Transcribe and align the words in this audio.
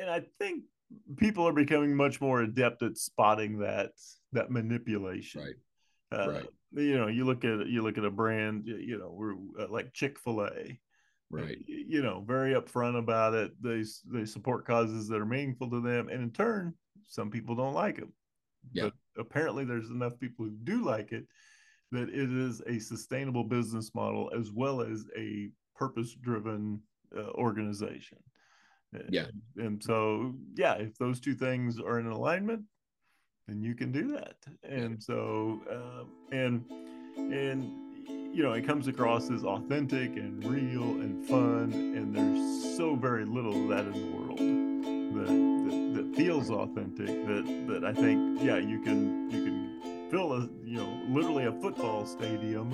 and 0.00 0.10
I 0.10 0.22
think 0.38 0.64
people 1.16 1.46
are 1.46 1.52
becoming 1.52 1.94
much 1.94 2.20
more 2.20 2.42
adept 2.42 2.82
at 2.82 2.96
spotting 2.96 3.58
that 3.60 3.92
that 4.32 4.50
manipulation. 4.50 5.42
Right. 5.42 6.20
Uh, 6.20 6.30
Right. 6.30 6.46
You 6.72 6.98
know, 6.98 7.06
you 7.06 7.24
look 7.24 7.44
at 7.44 7.66
you 7.68 7.82
look 7.82 7.96
at 7.96 8.04
a 8.04 8.10
brand, 8.10 8.66
you 8.66 8.98
know, 8.98 9.10
we're 9.10 9.34
uh, 9.58 9.68
like 9.70 9.94
Chick 9.94 10.18
Fil 10.18 10.42
A. 10.42 10.78
Right. 11.30 11.58
You 11.66 12.02
know, 12.02 12.22
very 12.26 12.54
upfront 12.54 12.98
about 12.98 13.34
it. 13.34 13.52
They 13.62 13.82
they 14.12 14.26
support 14.26 14.66
causes 14.66 15.08
that 15.08 15.20
are 15.20 15.26
meaningful 15.26 15.70
to 15.70 15.80
them, 15.80 16.08
and 16.08 16.22
in 16.22 16.30
turn, 16.30 16.74
some 17.08 17.30
people 17.30 17.54
don't 17.54 17.74
like 17.74 17.96
them. 17.96 18.12
Yeah. 18.72 18.84
But 18.84 18.92
apparently, 19.18 19.64
there's 19.64 19.90
enough 19.90 20.18
people 20.18 20.44
who 20.44 20.52
do 20.64 20.84
like 20.84 21.12
it 21.12 21.26
that 21.92 22.08
it 22.08 22.32
is 22.32 22.62
a 22.66 22.78
sustainable 22.78 23.44
business 23.44 23.94
model 23.94 24.30
as 24.36 24.50
well 24.50 24.82
as 24.82 25.06
a 25.16 25.50
purpose-driven 25.76 26.80
uh, 27.16 27.30
organization. 27.30 28.18
Yeah. 29.10 29.26
And, 29.56 29.66
and 29.66 29.82
so, 29.82 30.34
yeah, 30.54 30.74
if 30.74 30.96
those 30.98 31.20
two 31.20 31.34
things 31.34 31.78
are 31.80 31.98
in 31.98 32.06
alignment, 32.06 32.62
then 33.46 33.62
you 33.62 33.74
can 33.74 33.92
do 33.92 34.12
that. 34.12 34.36
And 34.62 35.02
so, 35.02 35.60
um, 35.70 36.08
and 36.32 36.64
and 37.16 37.86
you 38.34 38.42
know, 38.42 38.52
it 38.52 38.66
comes 38.66 38.88
across 38.88 39.30
as 39.30 39.44
authentic 39.44 40.16
and 40.16 40.44
real 40.44 40.82
and 40.82 41.26
fun, 41.26 41.72
and 41.72 42.14
there's 42.14 42.76
so 42.76 42.94
very 42.94 43.24
little 43.24 43.62
of 43.62 43.68
that 43.68 43.86
in 43.86 43.92
the 43.92 44.16
world 44.16 44.38
that 45.16 45.26
that, 45.26 45.94
that 45.94 46.16
feels 46.16 46.50
authentic. 46.50 47.06
That 47.06 47.66
that 47.68 47.84
I 47.84 47.92
think, 47.92 48.42
yeah, 48.42 48.58
you 48.58 48.80
can 48.80 49.30
you 49.30 49.44
can 49.44 50.10
fill 50.10 50.32
a 50.32 50.40
you 50.64 50.78
know 50.78 51.00
literally 51.08 51.44
a 51.44 51.52
football 51.52 52.06
stadium 52.06 52.72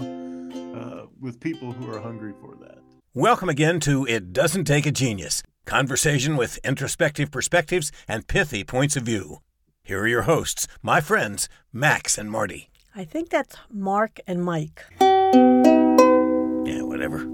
uh, 0.76 1.06
with 1.20 1.38
people 1.38 1.72
who 1.72 1.90
are 1.92 2.00
hungry 2.00 2.34
for 2.40 2.56
that. 2.56 2.78
Welcome 3.14 3.50
again 3.50 3.78
to 3.80 4.06
It 4.06 4.32
Doesn't 4.32 4.64
Take 4.64 4.86
a 4.86 4.90
Genius 4.90 5.42
conversation 5.64 6.36
with 6.36 6.58
introspective 6.64 7.30
perspectives 7.30 7.90
and 8.08 8.26
pithy 8.26 8.64
points 8.64 8.96
of 8.96 9.04
view. 9.04 9.38
Here 9.82 10.00
are 10.02 10.08
your 10.08 10.22
hosts, 10.22 10.66
my 10.82 11.00
friends, 11.00 11.48
Max 11.72 12.16
and 12.18 12.30
Marty. 12.30 12.70
I 12.94 13.04
think 13.04 13.30
that's 13.30 13.56
Mark 13.70 14.20
and 14.26 14.44
Mike. 14.44 14.84
Yeah, 15.00 16.82
whatever. 16.82 17.24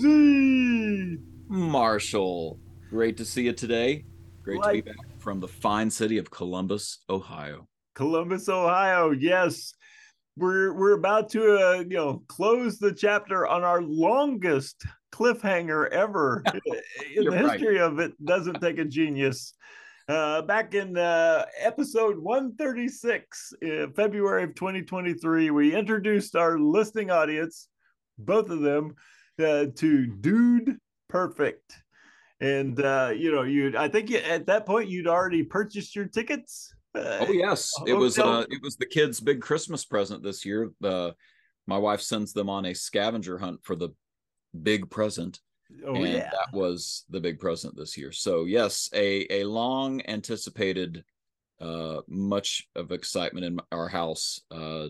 Ramsey. 0.00 1.18
Marshall, 1.48 2.58
great 2.90 3.16
to 3.18 3.24
see 3.24 3.42
you 3.44 3.52
today. 3.52 4.04
Great 4.42 4.60
Like- 4.60 4.84
to 4.86 4.90
be 4.92 4.96
back 4.96 5.20
from 5.20 5.40
the 5.40 5.48
fine 5.48 5.90
city 5.90 6.18
of 6.18 6.30
Columbus, 6.30 6.98
Ohio. 7.10 7.66
Columbus, 7.94 8.48
Ohio. 8.48 9.10
Yes, 9.10 9.74
we're 10.36 10.72
we're 10.72 10.92
about 10.94 11.28
to 11.30 11.42
uh, 11.58 11.80
you 11.80 11.96
know 11.96 12.22
close 12.28 12.78
the 12.78 12.92
chapter 12.92 13.46
on 13.46 13.64
our 13.64 13.82
longest 13.82 14.84
cliffhanger 15.12 15.88
ever 15.88 16.42
in 17.14 17.24
the 17.24 17.30
right. 17.30 17.52
history 17.52 17.80
of 17.80 17.98
it. 17.98 18.12
Doesn't 18.24 18.60
take 18.60 18.78
a 18.78 18.84
genius. 18.84 19.54
Uh, 20.08 20.40
back 20.42 20.74
in 20.74 20.96
uh, 20.96 21.44
episode 21.58 22.18
136, 22.18 23.52
uh, 23.62 23.86
February 23.94 24.44
of 24.44 24.54
2023, 24.54 25.50
we 25.50 25.74
introduced 25.74 26.34
our 26.34 26.58
listening 26.58 27.10
audience, 27.10 27.68
both 28.18 28.48
of 28.48 28.60
them, 28.60 28.94
uh, 29.38 29.66
to 29.74 30.06
Dude 30.06 30.78
Perfect. 31.10 31.74
And 32.40 32.80
uh, 32.80 33.12
you 33.16 33.32
know, 33.32 33.42
you 33.42 33.76
I 33.76 33.88
think 33.88 34.10
you, 34.10 34.18
at 34.18 34.46
that 34.46 34.64
point 34.64 34.88
you'd 34.88 35.08
already 35.08 35.42
purchased 35.42 35.96
your 35.96 36.06
tickets. 36.06 36.72
Uh, 36.94 37.18
Oh 37.20 37.32
yes, 37.32 37.72
it 37.86 37.94
was 37.94 38.18
uh, 38.18 38.44
it 38.48 38.62
was 38.62 38.76
the 38.76 38.86
kids' 38.86 39.20
big 39.20 39.40
Christmas 39.42 39.84
present 39.84 40.22
this 40.22 40.44
year. 40.44 40.70
My 40.80 41.76
wife 41.76 42.00
sends 42.00 42.32
them 42.32 42.48
on 42.48 42.64
a 42.64 42.74
scavenger 42.74 43.38
hunt 43.38 43.60
for 43.62 43.76
the 43.76 43.90
big 44.62 44.88
present, 44.90 45.40
Oh 45.86 45.94
and 45.94 46.04
yeah. 46.08 46.30
that 46.30 46.52
was 46.52 47.04
the 47.10 47.20
big 47.20 47.38
present 47.38 47.76
this 47.76 47.96
year. 47.96 48.12
So 48.12 48.44
yes, 48.46 48.88
a 48.94 49.26
a 49.30 49.44
long 49.44 50.00
anticipated, 50.08 51.04
uh, 51.60 52.00
much 52.08 52.66
of 52.74 52.90
excitement 52.92 53.44
in 53.46 53.60
our 53.72 53.88
house, 53.88 54.40
uh, 54.50 54.88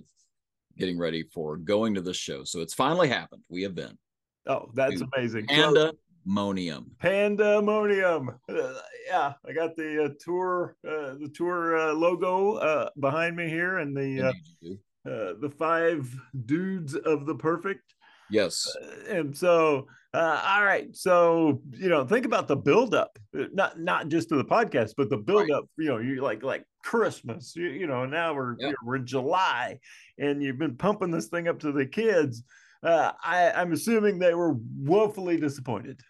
getting 0.77 0.99
ready 0.99 1.25
for 1.35 1.57
going 1.57 1.95
to 1.95 2.01
this 2.01 2.17
show. 2.17 2.45
So 2.45 2.61
it's 2.61 2.75
finally 2.75 3.09
happened. 3.09 3.43
We 3.49 3.63
have 3.63 3.75
been 3.75 3.99
Oh, 4.47 4.71
that's 4.75 5.03
amazing. 5.15 5.47
Pandemonium. 5.49 6.91
pandemonium. 7.01 8.31
Uh, 8.49 8.75
yeah, 9.07 9.33
I 9.47 9.53
got 9.53 9.77
the 9.77 10.05
uh, 10.05 10.09
tour, 10.21 10.77
uh, 10.87 11.15
the 11.21 11.31
tour 11.35 11.77
uh, 11.79 11.93
logo 11.93 12.55
uh, 12.55 12.91
behind 13.01 13.37
me 13.37 13.49
here, 13.49 13.79
and 13.79 13.97
the 13.97 14.23
uh, 14.23 14.27
Indeed 14.29 14.43
you 14.61 14.79
do. 15.05 15.11
uh, 15.11 15.33
the 15.41 15.51
five 15.51 16.15
dudes 16.47 16.95
of 16.95 17.27
the 17.27 17.35
perfect. 17.35 17.95
Yes, 18.31 18.67
Uh, 18.81 19.13
and 19.15 19.37
so, 19.37 19.87
uh, 20.15 20.43
all 20.47 20.65
right, 20.65 20.95
so 20.95 21.61
you 21.73 21.89
know, 21.89 22.07
think 22.07 22.27
about 22.27 22.49
the 22.49 22.57
buildup, 22.57 23.19
uh, 23.39 23.45
not 23.53 23.81
not 23.81 24.09
just 24.09 24.29
to 24.31 24.37
the 24.37 24.45
podcast, 24.45 24.95
but 24.97 25.11
the 25.11 25.17
buildup. 25.17 25.65
You 25.77 25.87
know, 25.89 25.99
you 25.99 26.21
like 26.23 26.43
like 26.43 26.65
Christmas. 26.85 27.55
You, 27.57 27.67
you 27.69 27.87
know, 27.87 28.07
now 28.07 28.35
we're 28.35 28.57
Yeah. 28.59 28.73
we're 28.85 28.97
in 28.97 29.07
July, 29.07 29.79
and 30.19 30.43
you've 30.43 30.59
been 30.59 30.77
pumping 30.77 31.11
this 31.11 31.29
thing 31.29 31.49
up 31.49 31.59
to 31.61 31.73
the 31.73 31.87
kids. 31.87 32.43
Uh, 32.83 33.13
I, 33.25 33.51
I'm 33.51 33.73
assuming 33.73 34.19
they 34.19 34.35
were 34.35 34.55
woefully 34.79 35.37
disappointed. 35.37 36.01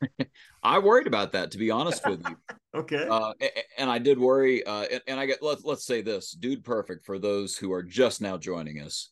I 0.62 0.78
worried 0.78 1.06
about 1.06 1.32
that. 1.32 1.50
To 1.52 1.58
be 1.58 1.70
honest 1.70 2.06
with 2.06 2.22
you. 2.28 2.36
Okay. 2.74 3.06
uh, 3.06 3.34
and 3.76 3.90
I 3.90 3.98
did 3.98 4.18
worry. 4.18 4.64
Uh, 4.64 4.84
and, 4.90 5.02
and 5.06 5.20
I 5.20 5.26
get 5.26 5.42
let's 5.42 5.62
let's 5.62 5.84
say 5.84 6.00
this, 6.00 6.32
dude, 6.32 6.64
perfect 6.64 7.04
for 7.04 7.18
those 7.18 7.54
who 7.54 7.70
are 7.70 7.82
just 7.82 8.22
now 8.22 8.38
joining 8.38 8.80
us. 8.80 9.10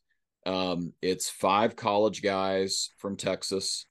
Um, 0.50 0.92
it's 1.00 1.30
five 1.30 1.76
college 1.76 2.22
guys 2.22 2.90
from 2.98 3.16
Texas 3.16 3.86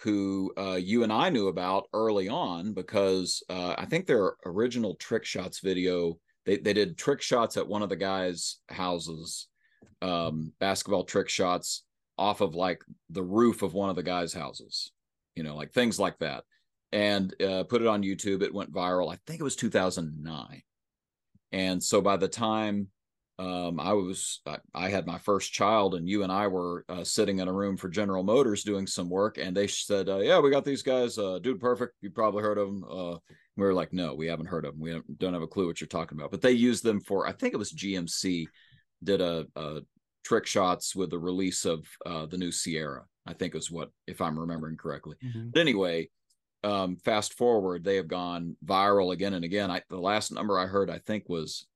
who 0.00 0.52
uh, 0.58 0.74
you 0.74 1.04
and 1.04 1.12
I 1.12 1.30
knew 1.30 1.48
about 1.48 1.88
early 1.94 2.28
on 2.28 2.74
because 2.74 3.42
uh, 3.48 3.76
I 3.78 3.86
think 3.86 4.06
their 4.06 4.34
original 4.44 4.94
trick 4.96 5.24
shots 5.24 5.60
video 5.60 6.18
they 6.44 6.58
they 6.58 6.74
did 6.74 6.98
trick 6.98 7.22
shots 7.22 7.56
at 7.56 7.66
one 7.66 7.82
of 7.82 7.88
the 7.88 7.96
guys' 7.96 8.58
houses, 8.68 9.48
um, 10.02 10.52
basketball 10.60 11.04
trick 11.04 11.30
shots 11.30 11.84
off 12.18 12.42
of 12.42 12.54
like 12.54 12.82
the 13.08 13.22
roof 13.22 13.62
of 13.62 13.72
one 13.72 13.88
of 13.88 13.96
the 13.96 14.02
guys' 14.02 14.34
houses, 14.34 14.92
you 15.34 15.42
know, 15.42 15.56
like 15.56 15.72
things 15.72 15.98
like 15.98 16.18
that 16.18 16.44
and 16.92 17.34
uh, 17.42 17.64
put 17.64 17.80
it 17.80 17.88
on 17.88 18.02
YouTube. 18.02 18.42
It 18.42 18.52
went 18.52 18.72
viral. 18.72 19.10
I 19.10 19.16
think 19.26 19.40
it 19.40 19.44
was 19.44 19.56
2009. 19.56 20.62
And 21.52 21.82
so 21.82 22.02
by 22.02 22.18
the 22.18 22.28
time 22.28 22.88
um, 23.38 23.80
I 23.80 23.92
was, 23.92 24.40
I, 24.46 24.58
I 24.74 24.88
had 24.88 25.06
my 25.06 25.18
first 25.18 25.52
child, 25.52 25.94
and 25.94 26.08
you 26.08 26.22
and 26.22 26.30
I 26.30 26.46
were 26.48 26.84
uh, 26.88 27.02
sitting 27.04 27.38
in 27.40 27.48
a 27.48 27.52
room 27.52 27.76
for 27.76 27.88
General 27.88 28.22
Motors 28.22 28.62
doing 28.62 28.86
some 28.86 29.08
work, 29.08 29.38
and 29.38 29.56
they 29.56 29.66
said, 29.66 30.08
uh, 30.08 30.18
"Yeah, 30.18 30.38
we 30.38 30.50
got 30.50 30.64
these 30.64 30.82
guys, 30.82 31.18
uh, 31.18 31.38
Dude 31.40 31.60
Perfect. 31.60 31.94
You 32.02 32.10
probably 32.10 32.42
heard 32.42 32.58
of 32.58 32.68
them." 32.68 32.84
Uh, 32.84 33.16
we 33.56 33.64
were 33.64 33.74
like, 33.74 33.92
"No, 33.92 34.14
we 34.14 34.26
haven't 34.26 34.46
heard 34.46 34.64
of 34.64 34.72
them. 34.74 34.80
We 34.80 34.90
don't- 34.92 35.18
don't 35.18 35.32
have 35.34 35.42
a 35.42 35.46
clue 35.46 35.66
what 35.66 35.80
you're 35.80 35.88
talking 35.88 36.18
about." 36.18 36.30
But 36.30 36.42
they 36.42 36.52
used 36.52 36.84
them 36.84 37.00
for, 37.00 37.26
I 37.26 37.32
think 37.32 37.54
it 37.54 37.58
was 37.58 37.72
GMC, 37.72 38.46
did 39.02 39.20
a, 39.20 39.46
a 39.56 39.80
trick 40.24 40.46
shots 40.46 40.94
with 40.94 41.10
the 41.10 41.18
release 41.18 41.64
of 41.64 41.86
uh, 42.06 42.26
the 42.26 42.38
new 42.38 42.52
Sierra. 42.52 43.04
I 43.26 43.34
think 43.34 43.54
is 43.54 43.70
what, 43.70 43.90
if 44.06 44.20
I'm 44.20 44.38
remembering 44.38 44.76
correctly. 44.76 45.16
But 45.52 45.60
anyway, 45.60 46.08
um, 46.64 46.96
fast 46.96 47.34
forward, 47.34 47.84
they 47.84 47.96
have 47.96 48.08
gone 48.08 48.56
viral 48.64 49.12
again 49.12 49.34
and 49.34 49.44
again. 49.44 49.70
I 49.70 49.82
the 49.88 49.98
last 49.98 50.32
number 50.32 50.58
I 50.58 50.66
heard, 50.66 50.90
I 50.90 50.98
think, 50.98 51.28
was 51.28 51.66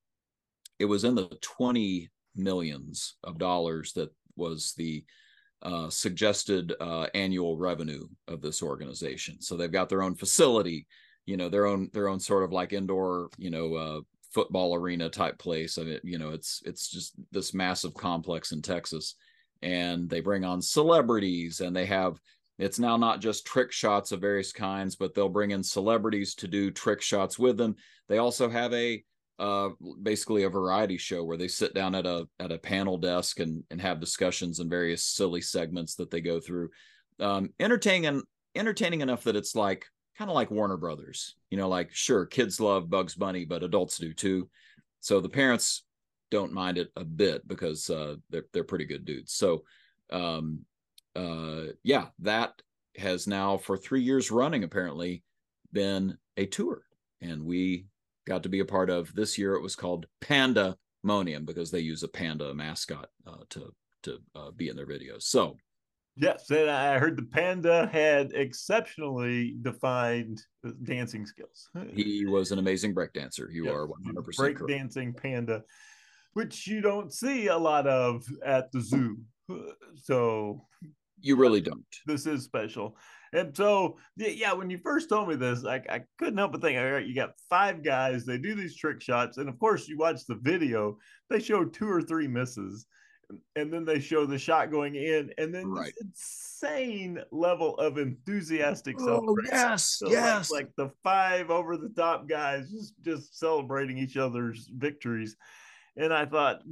it 0.78 0.84
was 0.84 1.04
in 1.04 1.14
the 1.14 1.28
20 1.40 2.10
millions 2.34 3.16
of 3.24 3.38
dollars 3.38 3.92
that 3.94 4.10
was 4.36 4.74
the 4.76 5.04
uh, 5.62 5.88
suggested 5.88 6.74
uh, 6.80 7.06
annual 7.14 7.56
revenue 7.56 8.06
of 8.28 8.42
this 8.42 8.62
organization. 8.62 9.40
So 9.40 9.56
they've 9.56 9.72
got 9.72 9.88
their 9.88 10.02
own 10.02 10.14
facility, 10.14 10.86
you 11.24 11.36
know, 11.36 11.48
their 11.48 11.66
own 11.66 11.90
their 11.92 12.08
own 12.08 12.20
sort 12.20 12.44
of 12.44 12.52
like 12.52 12.72
indoor, 12.72 13.30
you 13.38 13.50
know, 13.50 13.74
uh, 13.74 14.00
football 14.32 14.74
arena 14.74 15.08
type 15.08 15.38
place. 15.38 15.78
I 15.78 15.82
mean, 15.82 16.00
you 16.04 16.18
know, 16.18 16.30
it's 16.30 16.62
it's 16.66 16.88
just 16.88 17.14
this 17.32 17.54
massive 17.54 17.94
complex 17.94 18.52
in 18.52 18.60
Texas, 18.60 19.14
and 19.62 20.08
they 20.10 20.20
bring 20.20 20.44
on 20.44 20.60
celebrities, 20.60 21.60
and 21.60 21.74
they 21.74 21.86
have 21.86 22.20
it's 22.58 22.78
now 22.78 22.96
not 22.96 23.20
just 23.20 23.46
trick 23.46 23.72
shots 23.72 24.12
of 24.12 24.20
various 24.20 24.52
kinds, 24.52 24.96
but 24.96 25.14
they'll 25.14 25.28
bring 25.28 25.50
in 25.50 25.62
celebrities 25.62 26.34
to 26.36 26.48
do 26.48 26.70
trick 26.70 27.02
shots 27.02 27.38
with 27.38 27.56
them. 27.56 27.76
They 28.08 28.18
also 28.18 28.48
have 28.48 28.72
a 28.72 29.02
uh, 29.38 29.70
basically 30.02 30.44
a 30.44 30.48
variety 30.48 30.96
show 30.96 31.22
where 31.24 31.36
they 31.36 31.48
sit 31.48 31.74
down 31.74 31.94
at 31.94 32.06
a 32.06 32.26
at 32.40 32.52
a 32.52 32.58
panel 32.58 32.96
desk 32.96 33.40
and 33.40 33.64
and 33.70 33.80
have 33.80 34.00
discussions 34.00 34.60
and 34.60 34.70
various 34.70 35.04
silly 35.04 35.40
segments 35.40 35.94
that 35.96 36.10
they 36.10 36.20
go 36.20 36.40
through. 36.40 36.70
Um, 37.20 37.50
entertaining 37.60 38.22
entertaining 38.54 39.02
enough 39.02 39.24
that 39.24 39.36
it's 39.36 39.54
like 39.54 39.86
kind 40.16 40.30
of 40.30 40.34
like 40.34 40.50
Warner 40.50 40.78
Brothers, 40.78 41.36
you 41.50 41.58
know, 41.58 41.68
like 41.68 41.92
sure 41.92 42.24
kids 42.24 42.60
love 42.60 42.88
Bugs 42.88 43.14
Bunny, 43.14 43.44
but 43.44 43.62
adults 43.62 43.98
do 43.98 44.14
too. 44.14 44.48
So 45.00 45.20
the 45.20 45.28
parents 45.28 45.84
don't 46.30 46.52
mind 46.52 46.78
it 46.78 46.88
a 46.96 47.04
bit 47.04 47.46
because 47.46 47.90
uh, 47.90 48.16
they're 48.30 48.46
they're 48.52 48.64
pretty 48.64 48.86
good 48.86 49.04
dudes. 49.04 49.34
So 49.34 49.64
um, 50.10 50.64
uh, 51.14 51.72
yeah, 51.82 52.06
that 52.20 52.52
has 52.96 53.26
now 53.26 53.58
for 53.58 53.76
three 53.76 54.02
years 54.02 54.30
running 54.30 54.64
apparently 54.64 55.22
been 55.72 56.16
a 56.36 56.46
tour, 56.46 56.82
and 57.20 57.44
we 57.44 57.86
got 58.26 58.42
to 58.42 58.48
be 58.48 58.60
a 58.60 58.64
part 58.64 58.90
of. 58.90 59.14
This 59.14 59.38
year 59.38 59.54
it 59.54 59.62
was 59.62 59.76
called 59.76 60.06
Pandemonium 60.20 61.44
because 61.44 61.70
they 61.70 61.80
use 61.80 62.02
a 62.02 62.08
panda 62.08 62.52
mascot 62.54 63.08
uh, 63.26 63.44
to 63.50 63.72
to 64.02 64.18
uh, 64.34 64.50
be 64.50 64.68
in 64.68 64.76
their 64.76 64.86
videos. 64.86 65.22
So 65.22 65.56
Yes, 66.18 66.48
and 66.50 66.70
I 66.70 66.98
heard 66.98 67.18
the 67.18 67.24
panda 67.24 67.86
had 67.92 68.32
exceptionally 68.32 69.54
defined 69.60 70.40
dancing 70.84 71.26
skills. 71.26 71.68
He 71.92 72.24
was 72.24 72.52
an 72.52 72.58
amazing 72.58 72.94
break 72.94 73.12
dancer. 73.12 73.50
You 73.52 73.66
Yes, 73.66 73.74
are 73.74 73.86
100% 73.86 74.36
break 74.36 74.56
correct. 74.56 74.66
dancing 74.66 75.12
panda, 75.12 75.62
which 76.32 76.66
you 76.66 76.80
don't 76.80 77.12
see 77.12 77.48
a 77.48 77.56
lot 77.58 77.86
of 77.86 78.24
at 78.42 78.72
the 78.72 78.80
zoo. 78.80 79.18
So 79.96 80.66
You 81.20 81.36
really 81.36 81.60
don't. 81.60 81.84
this 82.06 82.26
is 82.26 82.44
special. 82.44 82.96
And 83.36 83.54
so, 83.54 83.98
yeah, 84.16 84.54
when 84.54 84.70
you 84.70 84.78
first 84.78 85.10
told 85.10 85.28
me 85.28 85.36
this, 85.36 85.64
I, 85.66 85.76
I 85.90 86.00
couldn't 86.18 86.38
help 86.38 86.52
but 86.52 86.62
think, 86.62 86.78
all 86.78 86.90
right, 86.90 87.06
you 87.06 87.14
got 87.14 87.34
five 87.50 87.84
guys, 87.84 88.24
they 88.24 88.38
do 88.38 88.54
these 88.54 88.74
trick 88.74 89.02
shots. 89.02 89.36
And 89.36 89.46
of 89.48 89.58
course, 89.58 89.86
you 89.88 89.98
watch 89.98 90.24
the 90.24 90.36
video, 90.36 90.96
they 91.28 91.38
show 91.38 91.62
two 91.64 91.88
or 91.88 92.00
three 92.00 92.26
misses. 92.26 92.86
And 93.56 93.70
then 93.72 93.84
they 93.84 93.98
show 94.00 94.24
the 94.24 94.38
shot 94.38 94.70
going 94.70 94.94
in, 94.94 95.32
and 95.36 95.52
then 95.52 95.66
Right. 95.66 95.92
insane 96.00 97.20
level 97.32 97.76
of 97.78 97.98
enthusiastic 97.98 98.96
Oh, 99.00 99.04
celebration. 99.04 99.50
yes, 99.52 99.84
So, 99.84 100.06
like- 100.06 100.14
yes. 100.14 100.50
Like, 100.50 100.70
the 100.76 100.90
five 101.02 101.50
over 101.50 101.76
the 101.76 101.88
top 101.90 102.28
guys 102.28 102.70
just, 102.70 102.94
just 103.02 103.38
celebrating 103.38 103.98
each 103.98 104.16
other's 104.16 104.70
victories. 104.74 105.36
And 105.96 106.14
I 106.14 106.24
thought, 106.24 106.62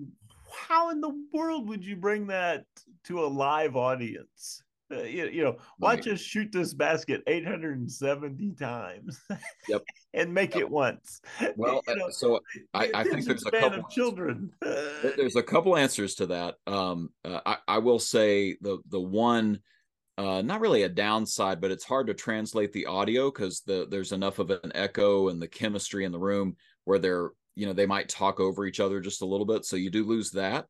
how 0.69 0.91
in 0.91 1.01
the 1.01 1.13
world 1.33 1.69
would 1.69 1.85
you 1.85 1.97
bring 1.97 2.29
that 2.29 2.67
to 3.05 3.23
a 3.23 3.27
live 3.27 3.75
audience? 3.77 4.63
Uh, 4.93 5.03
you, 5.03 5.29
you 5.29 5.43
know, 5.43 5.57
watch 5.79 6.07
Right. 6.07 6.15
us 6.15 6.21
shoot 6.21 6.53
this 6.53 6.75
basket 6.75 7.23
870 7.27 8.53
times 8.53 9.21
Yep. 9.69 9.83
and 10.15 10.35
make 10.35 10.57
it 10.57 10.69
once. 10.69 11.23
Well, 11.57 11.81
You 11.89 11.97
know, 11.97 12.07
uh, 12.07 12.11
so 12.11 12.41
I, 12.75 12.91
I 12.93 13.05
think 13.05 13.25
there's 13.25 13.47
a 13.47 13.51
couple 13.51 13.81
of 13.81 13.91
children. 13.91 14.51
There's 14.63 15.37
a 15.37 15.43
couple 15.43 15.77
answers 15.77 16.15
to 16.17 16.27
that. 16.27 16.57
Um, 16.67 17.11
uh, 17.25 17.41
I, 17.45 17.57
I 17.69 17.79
will 17.79 17.99
say 17.99 18.57
the 18.61 18.79
the 18.89 19.01
one, 19.01 19.61
uh, 20.19 20.43
not 20.43 20.61
really 20.61 20.83
a 20.83 20.89
downside, 20.89 21.61
but 21.61 21.71
it's 21.71 21.85
hard 21.85 22.07
to 22.07 22.15
translate 22.15 22.73
the 22.73 22.87
audio 22.87 23.31
because 23.31 23.61
the 23.61 23.87
there's 23.91 24.13
enough 24.13 24.39
of 24.39 24.51
an 24.51 24.73
echo 24.75 25.29
and 25.29 25.41
the 25.41 25.49
chemistry 25.49 26.05
in 26.05 26.13
the 26.13 26.19
room 26.19 26.57
where 26.85 26.99
they're 26.99 27.31
you 27.55 27.67
know 27.67 27.73
they 27.73 27.87
might 27.87 28.09
talk 28.09 28.41
over 28.41 28.67
each 28.67 28.81
other 28.81 29.01
just 29.01 29.23
a 29.23 29.27
little 29.27 29.47
bit, 29.47 29.65
so 29.65 29.77
you 29.77 29.91
do 29.91 30.05
lose 30.05 30.31
that. 30.33 30.67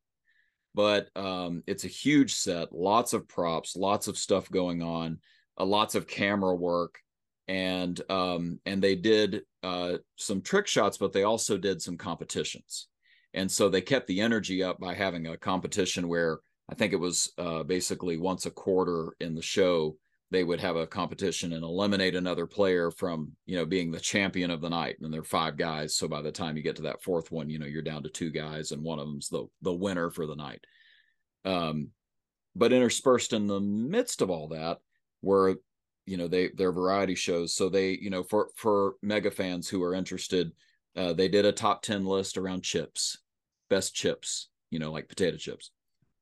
But 0.74 1.08
um, 1.16 1.62
it's 1.66 1.84
a 1.84 1.88
huge 1.88 2.34
set, 2.34 2.72
lots 2.72 3.12
of 3.12 3.28
props, 3.28 3.76
lots 3.76 4.08
of 4.08 4.18
stuff 4.18 4.50
going 4.50 4.82
on, 4.82 5.18
uh, 5.58 5.64
lots 5.64 5.94
of 5.94 6.08
camera 6.08 6.54
work, 6.54 6.98
and 7.46 8.00
um, 8.10 8.58
and 8.66 8.82
they 8.82 8.96
did 8.96 9.42
uh, 9.62 9.98
some 10.16 10.42
trick 10.42 10.66
shots, 10.66 10.96
but 10.96 11.12
they 11.12 11.22
also 11.22 11.56
did 11.58 11.80
some 11.80 11.96
competitions. 11.96 12.88
And 13.34 13.50
so 13.50 13.68
they 13.68 13.80
kept 13.80 14.06
the 14.06 14.20
energy 14.20 14.62
up 14.62 14.78
by 14.78 14.94
having 14.94 15.26
a 15.26 15.36
competition 15.36 16.08
where 16.08 16.40
I 16.68 16.74
think 16.74 16.92
it 16.92 17.00
was 17.00 17.32
uh, 17.36 17.62
basically 17.64 18.16
once 18.16 18.46
a 18.46 18.50
quarter 18.50 19.14
in 19.20 19.34
the 19.34 19.42
show 19.42 19.96
they 20.34 20.42
would 20.42 20.60
have 20.60 20.74
a 20.74 20.86
competition 20.86 21.52
and 21.52 21.62
eliminate 21.62 22.16
another 22.16 22.44
player 22.44 22.90
from 22.90 23.30
you 23.46 23.56
know 23.56 23.64
being 23.64 23.92
the 23.92 24.00
champion 24.00 24.50
of 24.50 24.60
the 24.60 24.68
night 24.68 24.96
and 25.00 25.12
there 25.12 25.20
are 25.20 25.24
five 25.24 25.56
guys. 25.56 25.96
So 25.96 26.08
by 26.08 26.22
the 26.22 26.32
time 26.32 26.56
you 26.56 26.62
get 26.62 26.74
to 26.76 26.82
that 26.82 27.02
fourth 27.02 27.30
one 27.30 27.48
you 27.48 27.60
know 27.60 27.66
you're 27.66 27.82
down 27.82 28.02
to 28.02 28.08
two 28.08 28.30
guys 28.30 28.72
and 28.72 28.82
one 28.82 28.98
of 28.98 29.06
them's 29.06 29.28
the 29.28 29.46
the 29.62 29.72
winner 29.72 30.10
for 30.10 30.26
the 30.26 30.34
night. 30.34 30.64
Um 31.44 31.90
but 32.56 32.72
interspersed 32.72 33.32
in 33.32 33.46
the 33.46 33.60
midst 33.60 34.22
of 34.22 34.30
all 34.30 34.48
that 34.48 34.78
were 35.22 35.56
you 36.04 36.16
know 36.16 36.26
they 36.26 36.48
their 36.48 36.72
variety 36.72 37.14
shows. 37.14 37.54
So 37.54 37.68
they 37.68 37.90
you 37.90 38.10
know 38.10 38.24
for 38.24 38.48
for 38.56 38.94
mega 39.00 39.30
fans 39.30 39.68
who 39.68 39.84
are 39.84 39.94
interested 39.94 40.50
uh, 40.96 41.12
they 41.12 41.28
did 41.28 41.44
a 41.44 41.52
top 41.52 41.82
10 41.82 42.04
list 42.04 42.36
around 42.36 42.62
chips 42.62 43.18
best 43.68 43.94
chips 43.94 44.48
you 44.70 44.80
know 44.80 44.90
like 44.90 45.08
potato 45.08 45.36
chips. 45.36 45.70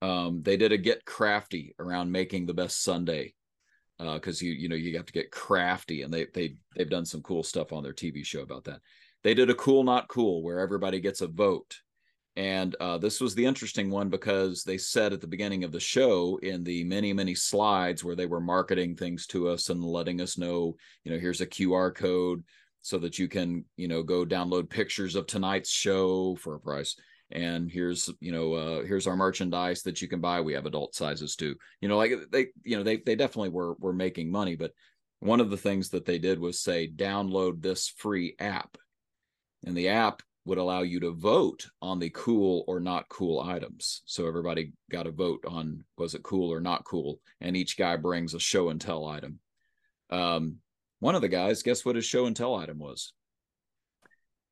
Um, 0.03 0.43
they 0.43 0.56
did 0.56 0.73
a 0.73 0.79
get 0.79 1.06
crafty 1.06 1.75
around 1.79 2.12
making 2.12 2.44
the 2.44 2.55
best 2.55 2.82
sunday 2.82 3.32
because 3.98 4.42
you 4.42 4.52
you 4.52 4.68
know 4.68 4.76
you 4.76 4.96
have 4.96 5.06
to 5.06 5.12
get 5.12 5.30
crafty 5.30 6.02
and 6.02 6.12
they 6.12 6.26
they 6.34 6.56
they've 6.76 6.90
done 6.90 7.04
some 7.04 7.22
cool 7.22 7.42
stuff 7.42 7.72
on 7.72 7.82
their 7.82 7.92
tv 7.92 8.24
show 8.24 8.40
about 8.40 8.64
that 8.64 8.80
they 9.22 9.32
did 9.32 9.48
a 9.48 9.54
cool 9.54 9.84
not 9.84 10.08
cool 10.08 10.42
where 10.42 10.58
everybody 10.58 10.98
gets 10.98 11.20
a 11.20 11.26
vote 11.28 11.80
and 12.34 12.74
uh, 12.80 12.96
this 12.96 13.20
was 13.20 13.34
the 13.34 13.44
interesting 13.44 13.90
one 13.90 14.08
because 14.08 14.64
they 14.64 14.78
said 14.78 15.12
at 15.12 15.20
the 15.20 15.26
beginning 15.26 15.64
of 15.64 15.72
the 15.72 15.80
show 15.80 16.38
in 16.42 16.64
the 16.64 16.82
many, 16.84 17.12
many 17.12 17.34
slides 17.34 18.02
where 18.02 18.16
they 18.16 18.24
were 18.24 18.40
marketing 18.40 18.96
things 18.96 19.26
to 19.28 19.48
us 19.48 19.68
and 19.68 19.84
letting 19.84 20.20
us 20.20 20.38
know, 20.38 20.74
you 21.04 21.12
know, 21.12 21.18
here's 21.18 21.42
a 21.42 21.46
QR 21.46 21.94
code 21.94 22.42
so 22.80 22.98
that 22.98 23.18
you 23.18 23.28
can, 23.28 23.66
you 23.76 23.86
know, 23.86 24.02
go 24.02 24.24
download 24.24 24.70
pictures 24.70 25.14
of 25.14 25.26
tonight's 25.26 25.70
show 25.70 26.34
for 26.36 26.54
a 26.54 26.60
price. 26.60 26.96
And 27.32 27.70
here's, 27.70 28.11
you 28.20 28.31
know, 28.31 28.52
uh, 28.52 28.82
here's 28.84 29.06
our 29.06 29.17
merchandise 29.17 29.82
that 29.82 30.02
you 30.02 30.08
can 30.08 30.20
buy. 30.20 30.40
We 30.40 30.52
have 30.52 30.67
adult 30.67 30.94
sizes 30.94 31.34
too. 31.34 31.56
You 31.81 31.88
know, 31.88 31.96
like 31.96 32.12
they, 32.31 32.49
you 32.62 32.76
know, 32.76 32.82
they 32.82 32.99
they 32.99 33.17
definitely 33.17 33.49
were 33.49 33.75
were 33.79 33.94
making 33.94 34.31
money. 34.31 34.55
But 34.55 34.73
one 35.20 35.40
of 35.40 35.50
the 35.50 35.56
things 35.56 35.88
that 35.90 36.05
they 36.05 36.19
did 36.19 36.38
was 36.38 36.61
say, 36.61 36.88
download 36.88 37.62
this 37.62 37.88
free 37.88 38.34
app, 38.38 38.76
and 39.64 39.75
the 39.76 39.88
app 39.88 40.23
would 40.44 40.58
allow 40.58 40.82
you 40.82 41.00
to 41.00 41.12
vote 41.12 41.67
on 41.81 41.99
the 41.99 42.11
cool 42.11 42.64
or 42.67 42.81
not 42.81 43.08
cool 43.08 43.40
items. 43.40 44.02
So 44.06 44.26
everybody 44.26 44.73
got 44.90 45.06
a 45.06 45.12
vote 45.12 45.44
on 45.46 45.85
was 45.96 46.14
it 46.14 46.23
cool 46.23 46.52
or 46.52 46.61
not 46.61 46.85
cool, 46.85 47.20
and 47.40 47.56
each 47.56 47.78
guy 47.78 47.96
brings 47.96 48.35
a 48.35 48.40
show 48.40 48.69
and 48.69 48.81
tell 48.81 49.06
item. 49.06 49.38
Um, 50.11 50.56
one 50.99 51.14
of 51.14 51.23
the 51.23 51.28
guys, 51.28 51.62
guess 51.62 51.85
what 51.85 51.96
his 51.96 52.05
show 52.05 52.26
and 52.26 52.37
tell 52.37 52.55
item 52.55 52.78
was? 52.78 53.12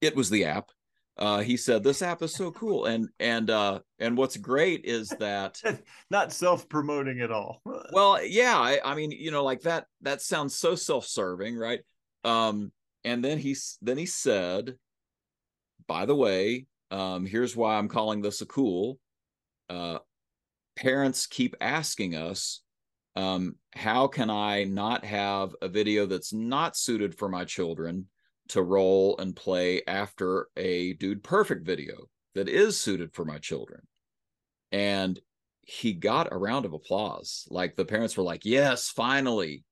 It 0.00 0.16
was 0.16 0.30
the 0.30 0.46
app. 0.46 0.70
Uh, 1.20 1.40
he 1.40 1.54
said 1.54 1.82
this 1.82 2.00
app 2.00 2.22
is 2.22 2.32
so 2.32 2.50
cool, 2.50 2.86
and 2.86 3.08
and 3.20 3.50
uh, 3.50 3.80
and 3.98 4.16
what's 4.16 4.38
great 4.38 4.86
is 4.86 5.10
that 5.20 5.60
Not 6.10 6.32
self 6.32 6.66
promoting 6.68 7.20
at 7.20 7.30
all. 7.30 7.60
well 7.92 8.24
yeah 8.24 8.58
I, 8.58 8.80
I 8.82 8.94
mean 8.94 9.10
you 9.12 9.30
know 9.30 9.44
like 9.44 9.60
that 9.62 9.86
that 10.00 10.22
sounds 10.22 10.56
so 10.56 10.74
self-serving 10.74 11.56
right? 11.56 11.80
Um 12.24 12.72
and 13.04 13.24
then 13.24 13.38
he's 13.38 13.78
then 13.82 13.98
he 13.98 14.06
said 14.06 14.76
by 15.86 16.06
the 16.06 16.16
way 16.16 16.66
um 16.90 17.24
here's 17.24 17.56
why 17.56 17.76
i'm 17.76 17.88
calling 17.88 18.22
this 18.22 18.40
a 18.40 18.46
cool. 18.46 18.98
Uh 19.68 19.98
parents 20.76 21.26
keep 21.26 21.54
asking 21.60 22.14
us 22.14 22.62
um 23.16 23.56
how 23.74 24.06
can 24.06 24.30
i 24.30 24.64
not 24.64 25.04
have 25.04 25.54
a 25.62 25.68
video 25.68 26.06
that's 26.06 26.32
not 26.32 26.76
suited 26.76 27.14
for 27.14 27.28
my 27.28 27.44
children 27.44 28.06
to 28.50 28.62
roll 28.62 29.16
and 29.18 29.34
play 29.34 29.82
after 29.86 30.48
a 30.56 30.92
dude 30.94 31.22
perfect 31.22 31.64
video 31.64 32.06
that 32.34 32.48
is 32.48 32.78
suited 32.78 33.12
for 33.12 33.24
my 33.24 33.38
children 33.38 33.80
and 34.72 35.20
he 35.62 35.92
got 35.92 36.32
a 36.32 36.36
round 36.36 36.64
of 36.64 36.72
applause. 36.72 37.46
Like 37.50 37.76
the 37.76 37.84
parents 37.84 38.16
were 38.16 38.22
like, 38.22 38.44
"Yes, 38.44 38.90
finally." 38.90 39.64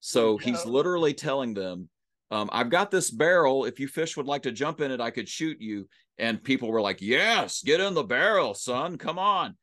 So 0.00 0.36
he's 0.36 0.64
literally 0.64 1.14
telling 1.14 1.54
them, 1.54 1.88
um, 2.30 2.48
"I've 2.52 2.70
got 2.70 2.90
this 2.90 3.10
barrel. 3.10 3.64
If 3.64 3.80
you 3.80 3.88
fish 3.88 4.16
would 4.16 4.26
like 4.26 4.42
to 4.42 4.52
jump 4.52 4.80
in 4.80 4.90
it, 4.90 5.00
I 5.00 5.10
could 5.10 5.28
shoot 5.28 5.60
you." 5.60 5.88
And 6.18 6.42
people 6.42 6.70
were 6.70 6.80
like, 6.80 7.00
"Yes, 7.00 7.62
get 7.62 7.80
in 7.80 7.94
the 7.94 8.04
barrel, 8.04 8.54
son. 8.54 8.98
Come 8.98 9.18
on." 9.18 9.56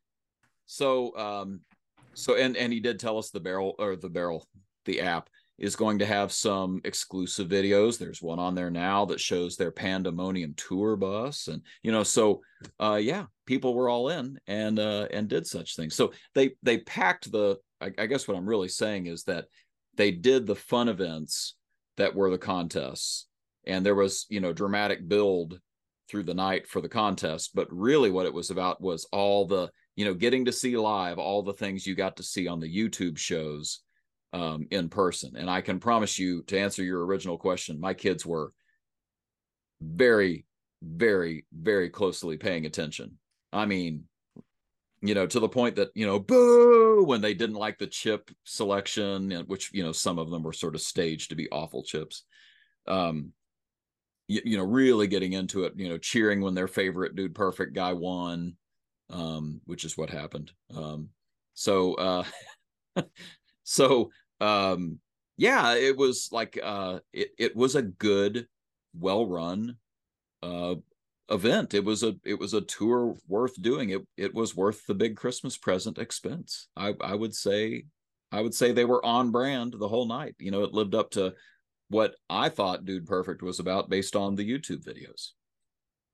So, 0.66 1.16
um, 1.18 1.62
so 2.14 2.36
and 2.36 2.58
and 2.58 2.74
he 2.74 2.80
did 2.80 3.00
tell 3.00 3.18
us 3.18 3.30
the 3.30 3.40
barrel 3.40 3.76
or 3.78 3.96
the 3.96 4.10
barrel, 4.10 4.48
the 4.86 5.02
app 5.02 5.30
is 5.58 5.76
going 5.76 6.00
to 6.00 6.06
have 6.06 6.32
some 6.32 6.82
exclusive 6.84 7.48
videos. 7.48 7.98
There's 7.98 8.22
one 8.22 8.40
on 8.40 8.56
there 8.56 8.70
now 8.70 9.06
that 9.06 9.22
shows 9.22 9.56
their 9.56 9.72
pandemonium 9.72 10.54
tour 10.58 10.96
bus, 10.96 11.48
and 11.48 11.62
you 11.82 11.92
know, 11.92 12.04
so 12.04 12.42
uh, 12.80 13.00
yeah, 13.02 13.26
people 13.46 13.74
were 13.74 13.90
all 13.90 14.10
in 14.10 14.38
and 14.48 14.80
uh, 14.80 15.08
and 15.12 15.28
did 15.28 15.48
such 15.48 15.76
things. 15.76 15.96
So 15.96 16.12
they 16.34 16.52
they 16.64 16.80
packed 16.80 17.32
the. 17.32 17.58
I, 17.82 17.92
I 17.98 18.06
guess 18.06 18.28
what 18.28 18.38
I'm 18.38 18.48
really 18.48 18.70
saying 18.70 19.08
is 19.08 19.24
that 19.24 19.46
they 19.96 20.12
did 20.12 20.46
the 20.46 20.56
fun 20.56 20.90
events 20.90 21.56
that 21.98 22.16
were 22.16 22.30
the 22.30 22.38
contests, 22.38 23.28
and 23.66 23.86
there 23.86 23.96
was 23.96 24.26
you 24.30 24.42
know 24.42 24.54
dramatic 24.54 25.08
build 25.08 25.60
through 26.10 26.24
the 26.24 26.34
night 26.34 26.68
for 26.68 26.82
the 26.82 26.90
contest. 26.90 27.52
But 27.56 27.72
really, 27.72 28.12
what 28.12 28.26
it 28.26 28.34
was 28.34 28.50
about 28.50 28.82
was 28.82 29.08
all 29.14 29.46
the 29.46 29.70
you 29.96 30.04
know 30.04 30.14
getting 30.14 30.46
to 30.46 30.52
see 30.52 30.76
live 30.76 31.18
all 31.18 31.44
the 31.44 31.54
things 31.54 31.88
you 31.88 31.96
got 31.96 32.18
to 32.18 32.24
see 32.24 32.48
on 32.48 32.60
the 32.60 32.74
YouTube 32.74 33.18
shows 33.18 33.82
um, 34.36 34.68
in 34.70 34.90
person. 34.90 35.38
And 35.38 35.50
I 35.50 35.62
can 35.62 35.80
promise 35.80 36.20
you, 36.20 36.44
to 36.44 36.60
answer 36.60 36.84
your 36.84 37.06
original 37.06 37.38
question, 37.38 37.80
my 37.80 37.94
kids 37.94 38.26
were 38.26 38.52
very, 39.82 40.46
very, 40.84 41.46
very 41.54 41.90
closely 41.90 42.36
paying 42.36 42.66
attention. 42.66 43.18
I 43.54 43.66
mean, 43.66 44.04
you 45.02 45.16
know, 45.16 45.26
to 45.26 45.40
the 45.40 45.48
point 45.48 45.78
that, 45.78 45.90
you 45.96 46.06
know, 46.06 46.20
boo 46.20 47.06
when 47.06 47.22
they 47.22 47.34
didn't 47.34 47.56
like 47.56 47.78
the 47.78 47.88
chip 47.88 48.30
selection, 48.44 49.32
which, 49.48 49.72
you 49.74 49.84
know, 49.84 49.94
some 49.94 50.20
of 50.20 50.30
them 50.30 50.44
were 50.44 50.52
sort 50.52 50.76
of 50.76 50.82
staged 50.82 51.30
to 51.30 51.36
be 51.36 51.50
awful 51.50 51.82
chips. 51.82 52.26
Um, 52.88 53.32
you, 54.28 54.42
you 54.44 54.58
know, 54.58 54.66
really 54.66 55.08
getting 55.08 55.32
into 55.32 55.64
it, 55.64 55.74
you 55.78 55.88
know, 55.88 55.98
cheering 55.98 56.42
when 56.42 56.56
their 56.56 56.68
favorite 56.68 57.16
dude 57.16 57.36
perfect 57.36 57.74
guy 57.74 57.94
won, 57.94 58.58
um, 59.10 59.62
which 59.64 59.86
is 59.86 59.96
what 59.96 60.10
happened. 60.10 60.52
Um, 60.76 61.10
so, 61.54 61.94
uh, 61.94 62.24
so, 63.64 64.10
um, 64.40 65.00
yeah, 65.38 65.76
it 65.76 65.98
was 65.98 66.30
like, 66.32 66.60
uh, 66.62 67.00
it, 67.14 67.30
it 67.38 67.56
was 67.56 67.76
a 67.76 67.82
good, 67.82 68.48
well 68.98 69.28
run, 69.28 69.78
uh, 70.44 70.76
event. 71.30 71.74
It 71.74 71.84
was 71.84 72.04
a 72.04 72.16
it 72.24 72.40
was 72.40 72.54
a 72.54 72.62
tour 72.62 73.16
worth 73.28 73.60
doing. 73.62 73.90
It 73.90 74.08
it 74.18 74.34
was 74.34 74.56
worth 74.56 74.86
the 74.86 74.94
big 74.94 75.16
Christmas 75.16 75.58
present 75.58 75.98
expense. 75.98 76.68
I 76.76 76.94
I 77.02 77.16
would 77.16 77.34
say 77.36 77.86
I 78.32 78.42
would 78.42 78.54
say 78.54 78.72
they 78.72 78.86
were 78.86 79.06
on 79.06 79.32
brand 79.32 79.76
the 79.78 79.88
whole 79.88 80.08
night. 80.08 80.36
You 80.40 80.52
know, 80.52 80.64
it 80.64 80.74
lived 80.74 80.96
up 80.96 81.12
to 81.12 81.34
what 81.90 82.16
I 82.30 82.50
thought 82.50 82.86
Dude 82.86 83.06
Perfect 83.06 83.42
was 83.42 83.60
about 83.60 83.90
based 83.90 84.16
on 84.16 84.36
the 84.36 84.48
YouTube 84.48 84.84
videos. 84.84 85.32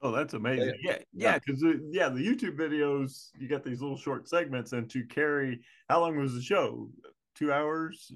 Oh, 0.04 0.12
that's 0.12 0.34
amazing. 0.34 0.74
Yeah, 0.82 0.98
yeah, 1.13 1.38
because 1.38 1.62
yeah, 1.62 1.74
yeah, 1.92 2.10
the 2.10 2.25
YouTube 2.25 2.58
videos, 2.58 3.30
you 3.38 3.48
got 3.48 3.63
these 3.63 3.82
little 3.82 3.98
short 3.98 4.28
segments, 4.28 4.74
and 4.74 4.90
to 4.90 5.06
carry, 5.06 5.62
how 5.90 6.01
long 6.01 6.18
was 6.18 6.34
the 6.34 6.42
show? 6.42 6.90
Two 7.35 7.51
hours? 7.51 8.11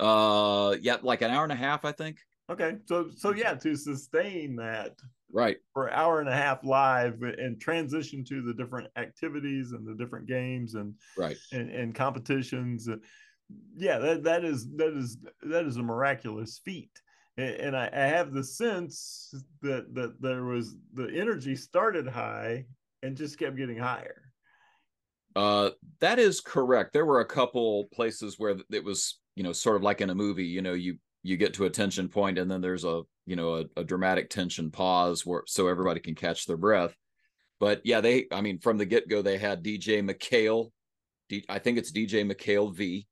Uh, 0.00 0.76
yeah, 0.80 0.96
like 1.02 1.22
an 1.22 1.30
hour 1.30 1.42
and 1.42 1.52
a 1.52 1.56
half, 1.56 1.84
I 1.84 1.92
think. 1.92 2.18
Okay, 2.50 2.76
so 2.86 3.10
so 3.14 3.34
yeah, 3.34 3.54
to 3.54 3.76
sustain 3.76 4.56
that 4.56 4.92
right 5.30 5.58
for 5.74 5.88
an 5.88 5.94
hour 5.94 6.20
and 6.20 6.28
a 6.28 6.34
half 6.34 6.64
live 6.64 7.20
and 7.22 7.60
transition 7.60 8.24
to 8.24 8.40
the 8.40 8.54
different 8.54 8.88
activities 8.96 9.72
and 9.72 9.86
the 9.86 10.02
different 10.02 10.26
games 10.26 10.74
and 10.74 10.94
right 11.16 11.36
and, 11.52 11.70
and 11.70 11.94
competitions, 11.94 12.88
yeah, 13.76 13.98
that 13.98 14.22
that 14.22 14.44
is 14.44 14.66
that 14.76 14.96
is 14.96 15.18
that 15.42 15.66
is 15.66 15.76
a 15.76 15.82
miraculous 15.82 16.60
feat 16.64 16.90
and 17.38 17.76
I, 17.76 17.88
I, 17.92 18.00
have 18.00 18.32
the 18.32 18.42
sense 18.42 19.32
that 19.62 19.94
that 19.94 20.20
there 20.20 20.44
was 20.44 20.74
the 20.92 21.08
energy 21.14 21.54
started 21.54 22.08
high 22.08 22.66
and 23.02 23.16
just 23.16 23.38
kept 23.38 23.56
getting 23.56 23.78
higher. 23.78 24.27
Uh, 25.36 25.70
that 26.00 26.18
is 26.18 26.40
correct. 26.40 26.92
There 26.92 27.06
were 27.06 27.20
a 27.20 27.26
couple 27.26 27.84
places 27.92 28.38
where 28.38 28.56
it 28.70 28.84
was, 28.84 29.18
you 29.36 29.42
know, 29.42 29.52
sort 29.52 29.76
of 29.76 29.82
like 29.82 30.00
in 30.00 30.10
a 30.10 30.14
movie. 30.14 30.46
You 30.46 30.62
know, 30.62 30.74
you 30.74 30.96
you 31.22 31.36
get 31.36 31.54
to 31.54 31.66
a 31.66 31.70
tension 31.70 32.08
point, 32.08 32.38
and 32.38 32.50
then 32.50 32.60
there's 32.60 32.84
a 32.84 33.02
you 33.26 33.36
know 33.36 33.56
a, 33.56 33.80
a 33.80 33.84
dramatic 33.84 34.30
tension 34.30 34.70
pause 34.70 35.24
where 35.24 35.42
so 35.46 35.68
everybody 35.68 36.00
can 36.00 36.14
catch 36.14 36.46
their 36.46 36.56
breath. 36.56 36.94
But 37.60 37.80
yeah, 37.84 38.00
they, 38.00 38.26
I 38.32 38.40
mean, 38.40 38.58
from 38.58 38.78
the 38.78 38.86
get 38.86 39.08
go, 39.08 39.20
they 39.20 39.38
had 39.38 39.64
DJ 39.64 40.02
McHale. 40.02 40.70
D, 41.28 41.44
I 41.48 41.58
think 41.58 41.76
it's 41.76 41.92
DJ 41.92 42.30
McHale 42.30 42.74
V, 42.74 43.06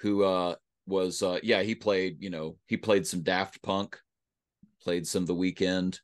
who 0.00 0.24
uh, 0.24 0.56
was 0.86 1.22
uh 1.22 1.38
yeah 1.42 1.62
he 1.62 1.74
played 1.74 2.16
you 2.20 2.30
know 2.30 2.56
he 2.66 2.76
played 2.76 3.06
some 3.06 3.22
daft 3.22 3.62
punk 3.62 3.98
played 4.82 5.06
some 5.06 5.24
the 5.24 5.34
Weeknd 5.34 5.98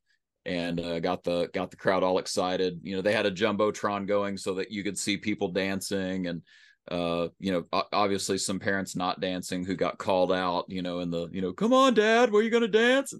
and 0.49 0.81
uh, 0.81 0.99
got 0.99 1.23
the 1.23 1.51
got 1.53 1.71
the 1.71 1.77
crowd 1.77 2.03
all 2.03 2.19
excited. 2.19 2.81
You 2.83 2.97
know 2.97 3.03
they 3.03 3.13
had 3.13 3.27
a 3.27 3.31
jumbotron 3.31 4.07
going 4.07 4.39
so 4.39 4.55
that 4.55 4.73
you 4.73 4.83
could 4.83 4.99
see 4.99 5.19
people 5.19 5.49
dancing 5.49 6.27
and 6.27 6.43
uh 6.91 7.29
you 7.39 7.53
know 7.53 7.83
obviously 7.93 8.39
some 8.39 8.59
parents 8.59 8.97
not 8.97 9.21
dancing 9.21 9.63
who 9.63 9.77
got 9.77 9.99
called 9.99 10.33
out 10.33 10.65
you 10.69 10.81
know 10.81 11.01
in 11.01 11.11
the 11.11 11.29
you 11.33 11.43
know 11.43 11.53
come 11.53 11.75
on 11.75 11.93
dad 11.93 12.33
where 12.33 12.43
you 12.43 12.51
gonna 12.51 12.67
dance? 12.67 13.13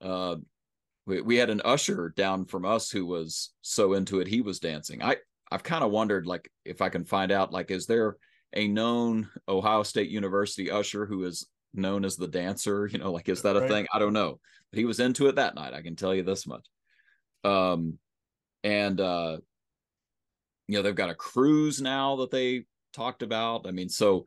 Uh 0.00 0.36
we, 1.06 1.22
we 1.22 1.36
had 1.36 1.48
an 1.48 1.62
usher 1.64 2.12
down 2.16 2.44
from 2.44 2.64
us 2.64 2.90
who 2.90 3.06
was 3.06 3.50
so 3.62 3.94
into 3.94 4.18
it 4.18 4.26
he 4.26 4.40
was 4.40 4.58
dancing. 4.58 5.02
I 5.02 5.16
i've 5.52 5.62
kind 5.62 5.84
of 5.84 5.90
wondered 5.90 6.26
like 6.26 6.50
if 6.66 6.82
i 6.82 6.90
can 6.90 7.06
find 7.06 7.32
out 7.32 7.54
like 7.54 7.70
is 7.70 7.86
there 7.86 8.18
a 8.54 8.68
known 8.68 9.28
Ohio 9.48 9.82
State 9.82 10.10
University 10.10 10.70
usher 10.70 11.06
who 11.06 11.24
is 11.24 11.46
known 11.74 12.04
as 12.04 12.16
the 12.16 12.28
dancer. 12.28 12.86
You 12.86 12.98
know, 12.98 13.12
like 13.12 13.28
is 13.28 13.42
that 13.42 13.56
a 13.56 13.60
right. 13.60 13.70
thing? 13.70 13.86
I 13.92 13.98
don't 13.98 14.12
know. 14.12 14.40
But 14.70 14.78
he 14.78 14.84
was 14.84 15.00
into 15.00 15.28
it 15.28 15.36
that 15.36 15.54
night. 15.54 15.74
I 15.74 15.82
can 15.82 15.96
tell 15.96 16.14
you 16.14 16.22
this 16.22 16.46
much. 16.46 16.66
Um, 17.44 17.98
and 18.62 19.00
uh, 19.00 19.38
you 20.66 20.76
know, 20.76 20.82
they've 20.82 20.94
got 20.94 21.10
a 21.10 21.14
cruise 21.14 21.80
now 21.80 22.16
that 22.16 22.30
they 22.30 22.64
talked 22.92 23.22
about. 23.22 23.66
I 23.66 23.70
mean, 23.70 23.88
so 23.88 24.24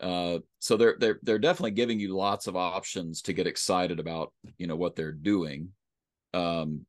uh, 0.00 0.38
so 0.58 0.76
they're 0.76 0.96
they're 0.98 1.18
they're 1.22 1.38
definitely 1.38 1.72
giving 1.72 2.00
you 2.00 2.16
lots 2.16 2.46
of 2.46 2.56
options 2.56 3.22
to 3.22 3.32
get 3.32 3.46
excited 3.46 4.00
about 4.00 4.32
you 4.56 4.66
know 4.66 4.76
what 4.76 4.96
they're 4.96 5.12
doing. 5.12 5.70
Um, 6.32 6.86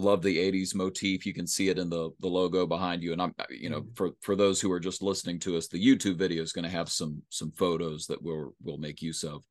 love 0.00 0.22
the 0.22 0.36
80s 0.36 0.74
motif 0.74 1.24
you 1.24 1.32
can 1.32 1.46
see 1.46 1.68
it 1.68 1.78
in 1.78 1.88
the 1.88 2.10
the 2.20 2.28
logo 2.28 2.66
behind 2.66 3.02
you 3.02 3.12
and 3.12 3.22
i'm 3.22 3.34
you 3.50 3.70
know 3.70 3.80
mm-hmm. 3.80 3.94
for 3.94 4.10
for 4.20 4.36
those 4.36 4.60
who 4.60 4.70
are 4.70 4.80
just 4.80 5.02
listening 5.02 5.38
to 5.40 5.56
us 5.56 5.68
the 5.68 5.84
youtube 5.84 6.18
video 6.18 6.42
is 6.42 6.52
going 6.52 6.64
to 6.64 6.70
have 6.70 6.90
some 6.90 7.22
some 7.30 7.50
photos 7.52 8.06
that 8.06 8.22
we'll 8.22 8.54
we'll 8.62 8.78
make 8.78 9.02
use 9.02 9.24
of. 9.24 9.42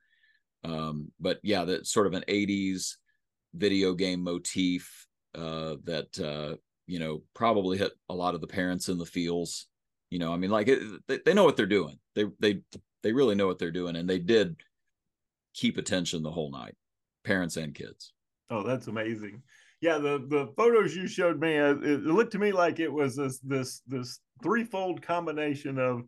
Um 0.63 1.11
but 1.19 1.39
yeah 1.43 1.65
that 1.65 1.87
sort 1.87 2.07
of 2.07 2.13
an 2.13 2.23
80s 2.27 2.95
video 3.53 3.93
game 3.93 4.23
motif 4.23 5.07
uh 5.33 5.75
that 5.83 6.19
uh 6.19 6.57
you 6.85 6.99
know 6.99 7.23
probably 7.33 7.77
hit 7.77 7.93
a 8.09 8.13
lot 8.13 8.35
of 8.35 8.41
the 8.41 8.47
parents 8.47 8.89
in 8.89 8.97
the 8.97 9.05
feels 9.05 9.67
you 10.09 10.19
know 10.19 10.31
i 10.33 10.37
mean 10.37 10.51
like 10.51 10.67
it, 10.67 10.79
they, 11.07 11.19
they 11.25 11.33
know 11.33 11.43
what 11.43 11.57
they're 11.57 11.65
doing. 11.65 11.97
They 12.13 12.25
they 12.39 12.61
they 13.01 13.13
really 13.13 13.35
know 13.35 13.47
what 13.47 13.57
they're 13.59 13.71
doing 13.71 13.95
and 13.95 14.09
they 14.09 14.19
did 14.19 14.57
keep 15.53 15.77
attention 15.77 16.21
the 16.21 16.31
whole 16.31 16.51
night 16.51 16.75
parents 17.23 17.57
and 17.57 17.73
kids. 17.73 18.13
Oh 18.49 18.63
that's 18.63 18.87
amazing 18.87 19.41
yeah, 19.85 19.99
the 19.99 20.25
the 20.27 20.51
photos 20.57 20.95
you 20.95 21.07
showed 21.07 21.39
me, 21.39 21.59
uh, 21.59 21.75
it, 21.75 22.01
looked 22.01 22.31
to 22.31 22.39
me 22.39 22.51
like 22.51 22.79
it 22.79 22.91
was 22.91 23.15
this 23.15 23.37
this 23.39 23.83
this 23.85 24.19
threefold 24.41 25.03
combination 25.03 25.77
of 25.77 26.01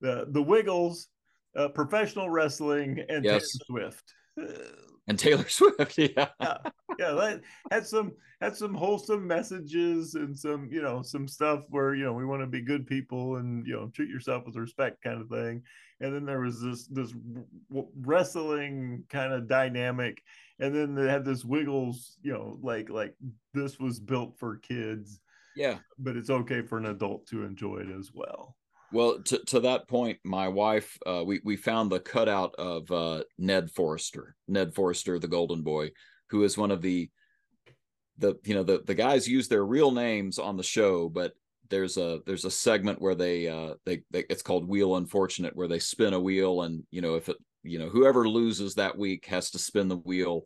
the 0.00 0.24
the 0.30 0.42
Wiggles, 0.42 1.08
uh, 1.54 1.68
professional 1.68 2.30
wrestling, 2.30 3.04
and 3.10 3.22
yes. 3.22 3.58
Taylor 3.68 3.90
Swift. 3.90 4.14
and 5.08 5.18
Taylor 5.18 5.48
Swift, 5.48 5.98
yeah, 5.98 6.28
yeah, 6.40 6.56
yeah. 6.98 7.12
That 7.12 7.40
had 7.70 7.86
some 7.86 8.12
had 8.40 8.56
some 8.56 8.74
wholesome 8.74 9.26
messages 9.26 10.14
and 10.14 10.38
some 10.38 10.68
you 10.70 10.82
know 10.82 11.02
some 11.02 11.26
stuff 11.26 11.64
where 11.68 11.94
you 11.94 12.04
know 12.04 12.12
we 12.12 12.24
want 12.24 12.42
to 12.42 12.46
be 12.46 12.60
good 12.60 12.86
people 12.86 13.36
and 13.36 13.66
you 13.66 13.74
know 13.74 13.88
treat 13.88 14.08
yourself 14.08 14.44
with 14.46 14.56
respect 14.56 15.02
kind 15.02 15.20
of 15.20 15.28
thing. 15.28 15.62
And 16.00 16.14
then 16.14 16.24
there 16.24 16.40
was 16.40 16.62
this 16.62 16.86
this 16.86 17.12
wrestling 17.96 19.04
kind 19.08 19.32
of 19.32 19.48
dynamic 19.48 20.22
and 20.60 20.74
then 20.74 20.94
they 20.94 21.08
had 21.08 21.24
this 21.24 21.44
wiggles 21.44 22.18
you 22.22 22.32
know 22.32 22.58
like 22.62 22.90
like 22.90 23.14
this 23.54 23.78
was 23.78 24.00
built 24.00 24.36
for 24.38 24.56
kids 24.56 25.20
yeah 25.56 25.78
but 25.98 26.16
it's 26.16 26.30
okay 26.30 26.62
for 26.62 26.78
an 26.78 26.86
adult 26.86 27.26
to 27.26 27.44
enjoy 27.44 27.78
it 27.78 27.90
as 27.98 28.10
well 28.12 28.56
well 28.92 29.20
to, 29.22 29.38
to 29.46 29.60
that 29.60 29.88
point 29.88 30.18
my 30.24 30.48
wife 30.48 30.98
uh, 31.06 31.22
we, 31.24 31.40
we 31.44 31.56
found 31.56 31.90
the 31.90 32.00
cutout 32.00 32.54
of 32.58 32.90
uh, 32.90 33.22
ned 33.38 33.70
forrester 33.70 34.34
ned 34.46 34.74
forrester 34.74 35.18
the 35.18 35.28
golden 35.28 35.62
boy 35.62 35.90
who 36.30 36.44
is 36.44 36.56
one 36.56 36.70
of 36.70 36.82
the 36.82 37.10
the 38.18 38.36
you 38.44 38.54
know 38.54 38.62
the, 38.62 38.82
the 38.86 38.94
guys 38.94 39.28
use 39.28 39.48
their 39.48 39.64
real 39.64 39.90
names 39.90 40.38
on 40.38 40.56
the 40.56 40.62
show 40.62 41.08
but 41.08 41.32
there's 41.70 41.96
a 41.96 42.20
there's 42.26 42.44
a 42.44 42.50
segment 42.50 43.00
where 43.00 43.14
they 43.14 43.48
uh 43.48 43.74
they, 43.84 44.02
they 44.10 44.24
it's 44.30 44.42
called 44.42 44.68
wheel 44.68 44.96
unfortunate 44.96 45.54
where 45.54 45.68
they 45.68 45.78
spin 45.78 46.14
a 46.14 46.20
wheel 46.20 46.62
and 46.62 46.82
you 46.90 47.00
know 47.00 47.14
if 47.14 47.28
it 47.28 47.36
you 47.62 47.78
know 47.78 47.88
whoever 47.88 48.28
loses 48.28 48.74
that 48.74 48.96
week 48.96 49.26
has 49.26 49.50
to 49.50 49.58
spin 49.58 49.88
the 49.88 49.96
wheel 49.96 50.42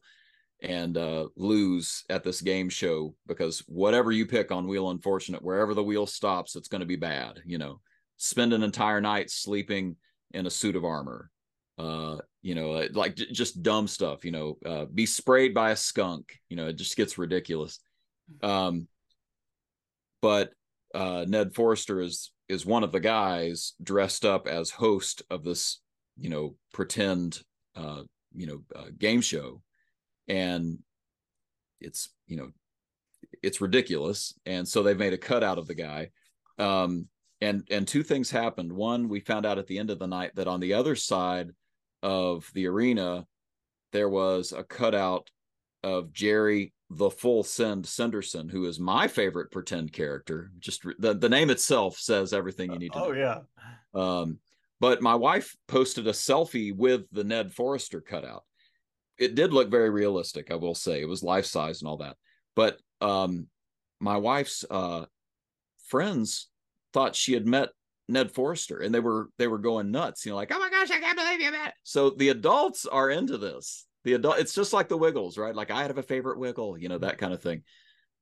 and 0.63 0.97
uh, 0.97 1.27
lose 1.37 2.05
at 2.09 2.23
this 2.23 2.41
game 2.41 2.69
show 2.69 3.15
because 3.27 3.65
whatever 3.67 4.13
you 4.13 4.27
pick 4.27 4.53
on 4.53 4.69
wheel 4.69 4.91
unfortunate 4.91 5.43
wherever 5.43 5.75
the 5.75 5.83
wheel 5.83 6.07
stops 6.07 6.57
it's 6.57 6.69
going 6.69 6.81
to 6.81 6.87
be 6.87 6.97
bad 6.97 7.41
you 7.45 7.59
know 7.59 7.81
spend 8.23 8.53
an 8.53 8.63
entire 8.63 9.01
night 9.01 9.29
sleeping 9.31 9.97
in 10.31 10.47
a 10.47 10.51
suit 10.51 10.77
of 10.77 10.85
armor. 10.85 11.29
Uh 11.77 12.19
you 12.43 12.55
know 12.55 12.73
uh, 12.73 12.89
like 12.93 13.17
j- 13.17 13.33
just 13.33 13.63
dumb 13.63 13.89
stuff 13.89 14.25
you 14.25 14.31
know 14.31 14.59
uh, 14.65 14.85
be 14.85 15.07
sprayed 15.07 15.55
by 15.55 15.71
a 15.71 15.77
skunk 15.77 16.39
you 16.49 16.57
know 16.57 16.69
it 16.69 16.77
just 16.77 16.97
gets 16.97 17.19
ridiculous. 17.19 17.81
Um 18.43 18.87
but 20.21 20.53
uh 20.95 21.25
ned 21.27 21.55
forrester 21.55 22.01
is 22.01 22.31
is 22.49 22.65
one 22.65 22.85
of 22.85 22.93
the 22.93 23.01
guys 23.01 23.73
dressed 23.83 24.25
up 24.25 24.47
as 24.47 24.71
host 24.71 25.23
of 25.31 25.43
this 25.43 25.81
you 26.17 26.29
know 26.29 26.55
pretend 26.73 27.41
uh 27.75 28.03
you 28.35 28.47
know 28.47 28.63
uh, 28.77 28.91
game 28.97 29.21
show. 29.21 29.63
And 30.29 30.79
it's 31.81 32.11
you 32.29 32.37
know 32.37 32.51
it's 33.43 33.61
ridiculous. 33.61 34.35
And 34.47 34.69
so 34.69 34.83
they've 34.83 34.97
made 34.97 35.15
a 35.15 35.19
cut 35.19 35.43
out 35.43 35.59
of 35.59 35.67
the 35.67 35.75
guy. 35.75 36.11
Um 36.59 37.09
and 37.43 37.67
and 37.71 37.87
two 37.87 38.03
things 38.03 38.31
happened 38.31 38.73
one 38.73 39.09
we 39.09 39.21
found 39.21 39.45
out 39.45 39.59
at 39.59 39.67
the 39.67 39.79
end 39.79 39.91
of 39.91 39.99
the 39.99 40.07
night 40.07 40.35
that 40.35 40.49
on 40.49 40.61
the 40.61 40.73
other 40.73 40.97
side 40.97 41.51
of 42.03 42.51
the 42.55 42.67
arena 42.67 43.27
there 43.93 44.09
was 44.09 44.53
a 44.53 44.65
cutout 44.65 45.29
of 45.83 46.13
jerry 46.13 46.73
the 46.97 47.11
full 47.11 47.43
send 47.43 47.85
Senderson, 47.85 48.51
who 48.51 48.67
is 48.67 48.79
my 48.79 49.09
favorite 49.09 49.51
pretend 49.51 49.93
character. 49.93 50.51
Just 50.59 50.85
the, 50.99 51.15
the 51.15 51.29
name 51.29 51.51
itself 51.51 51.97
says 51.99 52.33
everything 52.33 52.73
you 52.73 52.79
need 52.79 52.93
to 52.93 53.03
oh, 53.03 53.13
know. 53.13 53.19
yeah. 53.19 53.39
Um, 53.95 54.39
but 54.81 55.01
my 55.01 55.15
wife 55.15 55.57
posted 55.69 56.07
a 56.07 56.13
selfie 56.13 56.75
with 56.75 57.03
the 57.13 57.25
Ned 57.25 57.53
Forrester 57.53 58.01
cutout. 58.01 58.45
It 59.19 59.35
did 59.35 59.53
look 59.53 59.71
very 59.71 59.91
realistic, 59.91 60.51
I 60.51 60.57
will 60.57 60.75
say. 60.75 61.01
It 61.01 61.09
was 61.09 61.23
life 61.23 61.47
size 61.47 61.81
and 61.81 61.89
all 61.89 61.99
that. 61.99 62.17
But 62.57 62.79
um, 63.01 63.47
my 64.01 64.17
wife's 64.17 64.65
uh, 64.69 65.07
friends 65.87 66.49
thought 66.93 67.17
she 67.17 67.33
had 67.33 67.47
met 67.47 67.71
Ned 68.09 68.33
Forrester, 68.33 68.79
and 68.79 68.95
they 68.95 69.01
were 69.01 69.31
they 69.39 69.47
were 69.47 69.59
going 69.59 69.91
nuts. 69.91 70.25
You 70.25 70.33
know, 70.33 70.37
like, 70.37 70.53
oh 70.53 70.59
my 70.59 70.71
gosh, 70.71 70.91
I 70.91 71.01
can't 71.01 71.19
believe 71.19 71.41
you 71.41 71.51
met. 71.51 71.75
So 71.83 72.11
the 72.11 72.31
adults 72.31 72.87
are 72.87 73.11
into 73.11 73.39
this. 73.39 73.87
The 74.05 74.15
adult, 74.15 74.39
it's 74.39 74.55
just 74.55 74.73
like 74.73 74.89
the 74.89 74.97
Wiggles, 74.97 75.39
right? 75.39 75.55
Like 75.55 75.71
I 75.71 75.83
have 75.83 75.99
a 75.99 76.03
favorite 76.03 76.39
Wiggle, 76.39 76.77
you 76.79 76.89
know, 76.89 76.99
that 76.99 77.19
kind 77.19 77.33
of 77.33 77.43
thing. 77.43 77.63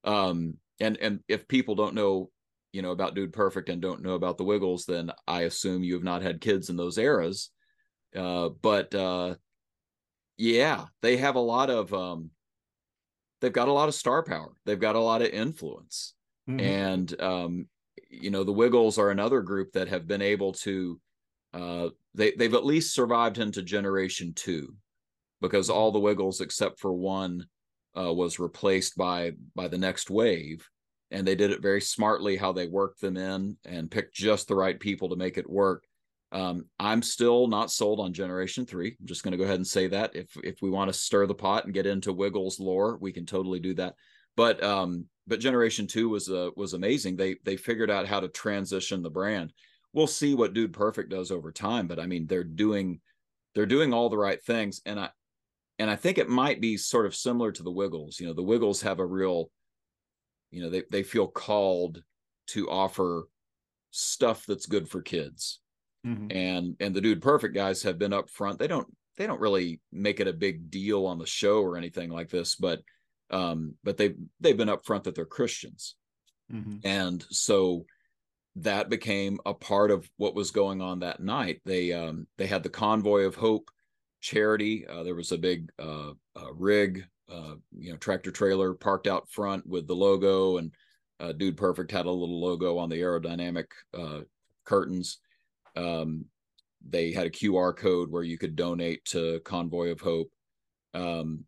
Um, 0.05 0.55
and 0.79 0.97
and 0.99 1.21
if 1.29 1.49
people 1.49 1.75
don't 1.75 1.95
know 1.95 2.31
you 2.73 2.83
know 2.83 2.93
about 2.93 3.15
Dude 3.15 3.33
Perfect 3.33 3.69
and 3.69 3.83
don't 3.83 4.03
know 4.03 4.15
about 4.15 4.39
the 4.39 4.45
Wiggles, 4.45 4.85
then 4.85 5.11
I 5.27 5.43
assume 5.43 5.83
you 5.83 5.95
have 5.95 6.05
not 6.05 6.23
had 6.23 6.41
kids 6.41 6.71
in 6.71 6.77
those 6.77 6.99
eras. 6.99 7.51
Uh, 8.15 8.51
but 8.61 8.95
uh, 8.95 9.35
yeah, 10.37 10.87
they 11.03 11.17
have 11.17 11.37
a 11.37 11.41
lot 11.41 11.71
of 11.71 11.93
um, 11.93 12.31
they've 13.41 13.53
got 13.53 13.69
a 13.69 13.73
lot 13.73 13.89
of 13.89 13.95
star 13.95 14.23
power. 14.23 14.53
They've 14.67 14.79
got 14.79 14.97
a 14.97 15.01
lot 15.01 15.23
of 15.23 15.29
influence, 15.29 16.15
mm-hmm. 16.49 16.61
and 16.61 17.21
um, 17.21 17.67
you 18.11 18.31
know 18.31 18.45
the 18.45 18.53
Wiggles 18.53 18.99
are 18.99 19.11
another 19.11 19.41
group 19.41 19.73
that 19.73 19.89
have 19.89 20.07
been 20.07 20.23
able 20.23 20.53
to 20.53 21.01
uh, 21.55 21.89
they 22.15 22.33
they've 22.33 22.55
at 22.55 22.65
least 22.67 22.95
survived 22.95 23.39
into 23.39 23.63
generation 23.63 24.33
two, 24.35 24.75
because 25.41 25.69
Mm-hmm. 25.69 25.79
all 25.79 25.93
the 25.93 26.01
Wiggles 26.01 26.41
except 26.41 26.81
for 26.81 26.93
one 26.93 27.47
uh, 27.97 28.13
was 28.13 28.39
replaced 28.39 28.97
by 28.97 29.33
by 29.55 29.69
the 29.69 29.79
next 29.79 30.11
wave, 30.11 30.69
and 31.11 31.27
they 31.27 31.35
did 31.35 31.51
it 31.51 31.63
very 31.63 31.81
smartly 31.81 32.37
how 32.37 32.53
they 32.53 32.67
worked 32.67 33.01
them 33.01 33.17
in 33.17 33.57
and 33.65 33.91
picked 33.91 34.15
just 34.15 34.49
the 34.49 34.57
right 34.57 34.79
people 34.79 35.09
to 35.09 35.17
make 35.17 35.39
it 35.39 35.49
work. 35.49 35.85
Um, 36.33 36.67
I'm 36.79 37.03
still 37.03 37.49
not 37.49 37.73
sold 37.73 37.99
on 37.99 38.13
Generation 38.13 38.65
Three. 38.65 38.97
I'm 39.01 39.07
just 39.07 39.25
going 39.25 39.33
to 39.33 39.39
go 39.39 39.45
ahead 39.45 39.57
and 39.57 39.67
say 39.67 39.89
that 39.89 40.15
if 40.15 40.37
if 40.45 40.63
we 40.63 40.71
want 40.71 40.93
to 40.93 40.99
stir 40.99 41.27
the 41.27 41.35
pot 41.35 41.65
and 41.65 41.75
get 41.75 41.87
into 41.87 42.13
Wiggles 42.13 42.61
lore, 42.61 42.99
we 43.01 43.13
can 43.13 43.27
totally 43.27 43.59
do 43.59 43.75
that. 43.75 43.95
But 44.37 44.63
um, 44.63 45.07
but 45.31 45.41
Generation 45.41 45.87
Two 45.87 46.11
was 46.11 46.29
uh, 46.29 46.51
was 46.57 46.75
amazing. 46.75 47.17
They 47.17 47.37
they 47.45 47.57
figured 47.57 47.91
out 47.91 48.07
how 48.07 48.21
to 48.21 48.29
transition 48.29 49.03
the 49.03 49.11
brand. 49.11 49.55
We'll 49.95 50.07
see 50.07 50.35
what 50.35 50.53
Dude 50.53 50.75
Perfect 50.75 51.09
does 51.11 51.31
over 51.31 51.51
time, 51.53 51.87
but 51.87 51.99
I 51.99 52.07
mean 52.07 52.27
they're 52.27 52.45
doing 52.45 53.01
they're 53.55 53.65
doing 53.67 53.95
all 53.95 54.11
the 54.11 54.19
right 54.19 54.43
things, 54.43 54.83
and 54.85 55.01
I 55.01 55.11
and 55.79 55.91
I 55.91 55.97
think 55.97 56.19
it 56.19 56.29
might 56.29 56.61
be 56.61 56.77
sort 56.77 57.07
of 57.07 57.15
similar 57.15 57.53
to 57.53 57.63
the 57.63 57.71
Wiggles. 57.73 58.21
You 58.21 58.27
know, 58.27 58.35
the 58.35 58.43
Wiggles 58.43 58.83
have 58.83 58.99
a 58.99 59.07
real, 59.07 59.51
you 60.51 60.63
know, 60.63 60.69
they 60.71 60.83
they 60.91 61.03
feel 61.03 61.27
called 61.29 62.03
to 62.49 62.69
offer 62.69 63.29
stuff 63.91 64.45
that's 64.47 64.67
good 64.67 64.89
for 64.89 65.03
kids 65.03 65.61
Mhm. 66.07 66.35
and 66.35 66.77
and 66.81 66.95
the 66.95 67.01
dude 67.01 67.21
perfect 67.21 67.55
guys 67.55 67.83
have 67.83 67.99
been 67.99 68.13
up 68.13 68.31
front 68.31 68.59
they 68.59 68.67
don't 68.69 68.87
they 69.17 69.27
don't 69.27 69.41
really 69.41 69.81
make 69.93 70.19
it 70.21 70.29
a 70.29 70.33
big 70.33 70.71
deal 70.71 71.07
on 71.07 71.19
the 71.19 71.27
show 71.27 71.61
or 71.61 71.77
anything 71.77 72.09
like 72.09 72.31
this 72.31 72.55
but 72.55 72.81
um 73.31 73.75
but 73.85 73.97
they 73.97 74.15
they've 74.41 74.57
been 74.57 74.69
up 74.69 74.85
front 74.85 75.05
that 75.05 75.15
they're 75.15 75.25
christians. 75.25 75.97
Mhm. 76.53 76.81
and 76.85 77.25
so 77.31 77.87
that 78.57 78.89
became 78.91 79.39
a 79.47 79.55
part 79.55 79.93
of 79.93 80.11
what 80.17 80.35
was 80.35 80.51
going 80.51 80.83
on 80.83 81.01
that 81.01 81.21
night. 81.21 81.61
They 81.65 81.93
um 81.93 82.27
they 82.37 82.47
had 82.47 82.63
the 82.65 82.69
convoy 82.69 83.23
of 83.23 83.37
hope 83.37 83.71
charity. 84.21 84.87
Uh, 84.87 85.03
there 85.05 85.15
was 85.15 85.33
a 85.33 85.39
big 85.39 85.71
uh, 85.79 86.13
uh 86.37 86.53
rig 86.55 87.05
uh 87.29 87.55
you 87.79 87.93
know 87.93 87.97
tractor 87.97 88.33
trailer 88.33 88.75
parked 88.75 89.07
out 89.07 89.31
front 89.31 89.67
with 89.67 89.87
the 89.87 89.95
logo. 89.95 90.57
And 90.57 90.73
uh, 91.21 91.33
dude 91.33 91.57
perfect 91.57 91.93
had 91.93 92.07
a 92.07 92.11
little 92.11 92.41
logo 92.41 92.79
on 92.79 92.89
the 92.89 92.97
aerodynamic 93.01 93.67
uh 93.95 94.23
curtains. 94.65 95.19
Um 95.77 96.27
they 96.87 97.13
had 97.13 97.27
a 97.27 97.31
qr 97.31 97.77
code 97.77 98.11
where 98.11 98.25
you 98.25 98.37
could 98.39 98.57
donate 98.57 99.05
to 99.07 99.39
convoy 99.41 99.91
of 99.91 100.01
hope. 100.01 100.31
Um 100.93 101.45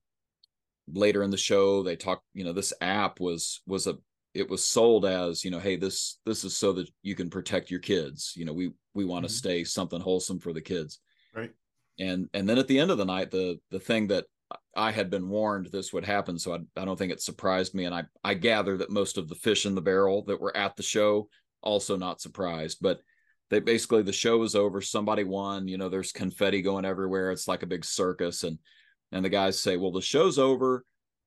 later 0.93 1.23
in 1.23 1.31
the 1.31 1.37
show 1.37 1.83
they 1.83 1.97
talked 1.97 2.25
you 2.35 2.45
know 2.45 2.53
this 2.53 2.73
app 2.81 3.21
was 3.21 3.63
was 3.67 3.87
a 3.87 3.97
it 4.35 4.49
was 4.49 4.67
sold 4.67 5.05
as 5.05 5.45
you 5.45 5.51
know 5.51 5.59
hey 5.61 5.77
this 5.77 6.19
this 6.27 6.43
is 6.45 6.57
so 6.57 6.73
that 6.73 6.89
you 7.03 7.15
can 7.15 7.31
protect 7.31 7.71
your 7.71 7.81
kids 7.81 8.33
you 8.37 8.45
know 8.45 8.53
we 8.53 8.73
we 8.95 9.05
want 9.05 9.25
to 9.25 9.31
Mhm. 9.31 9.37
stay 9.37 9.65
something 9.65 10.01
wholesome 10.01 10.39
for 10.39 10.53
the 10.53 10.61
kids 10.61 10.99
Right. 11.35 11.53
and 11.99 12.29
and 12.35 12.49
then 12.49 12.59
at 12.59 12.67
the 12.67 12.79
end 12.79 12.91
of 12.91 12.99
the 12.99 13.05
night 13.05 13.31
the 13.31 13.61
the 13.71 13.81
thing 13.81 14.09
that 14.09 14.27
i 14.77 14.91
had 14.91 15.09
been 15.09 15.29
warned 15.29 15.67
this 15.67 15.93
would 15.93 16.05
happen 16.05 16.39
so 16.39 16.55
i, 16.55 16.59
I 16.81 16.85
don't 16.85 16.99
think 16.99 17.13
it 17.13 17.23
surprised 17.23 17.75
me 17.75 17.85
and 17.85 17.95
i 17.95 18.05
i 18.25 18.35
gather 18.35 18.77
that 18.79 18.91
most 18.91 19.19
of 19.19 19.29
the 19.29 19.35
fish 19.37 19.67
in 19.67 19.75
the 19.75 19.81
barrel 19.81 20.25
that 20.25 20.41
were 20.41 20.57
at 20.57 20.77
the 20.77 20.83
show 20.83 21.29
also 21.63 21.97
not 21.97 22.21
surprised 22.21 22.79
but 22.81 23.01
they 23.51 23.61
basically 23.61 24.03
the 24.03 24.13
show 24.13 24.43
is 24.43 24.55
over 24.57 24.81
somebody 24.81 25.25
won 25.25 25.69
you 25.69 25.79
know 25.79 25.89
there's 25.89 26.11
confetti 26.13 26.61
going 26.61 26.85
everywhere 26.85 27.31
it's 27.31 27.47
like 27.49 27.63
a 27.63 27.67
big 27.67 27.85
circus 27.85 28.43
and 28.43 28.59
and 29.13 29.25
the 29.25 29.29
guys 29.29 29.61
say 29.61 29.77
well 29.77 29.93
the 29.93 30.01
show's 30.01 30.39
over 30.39 30.85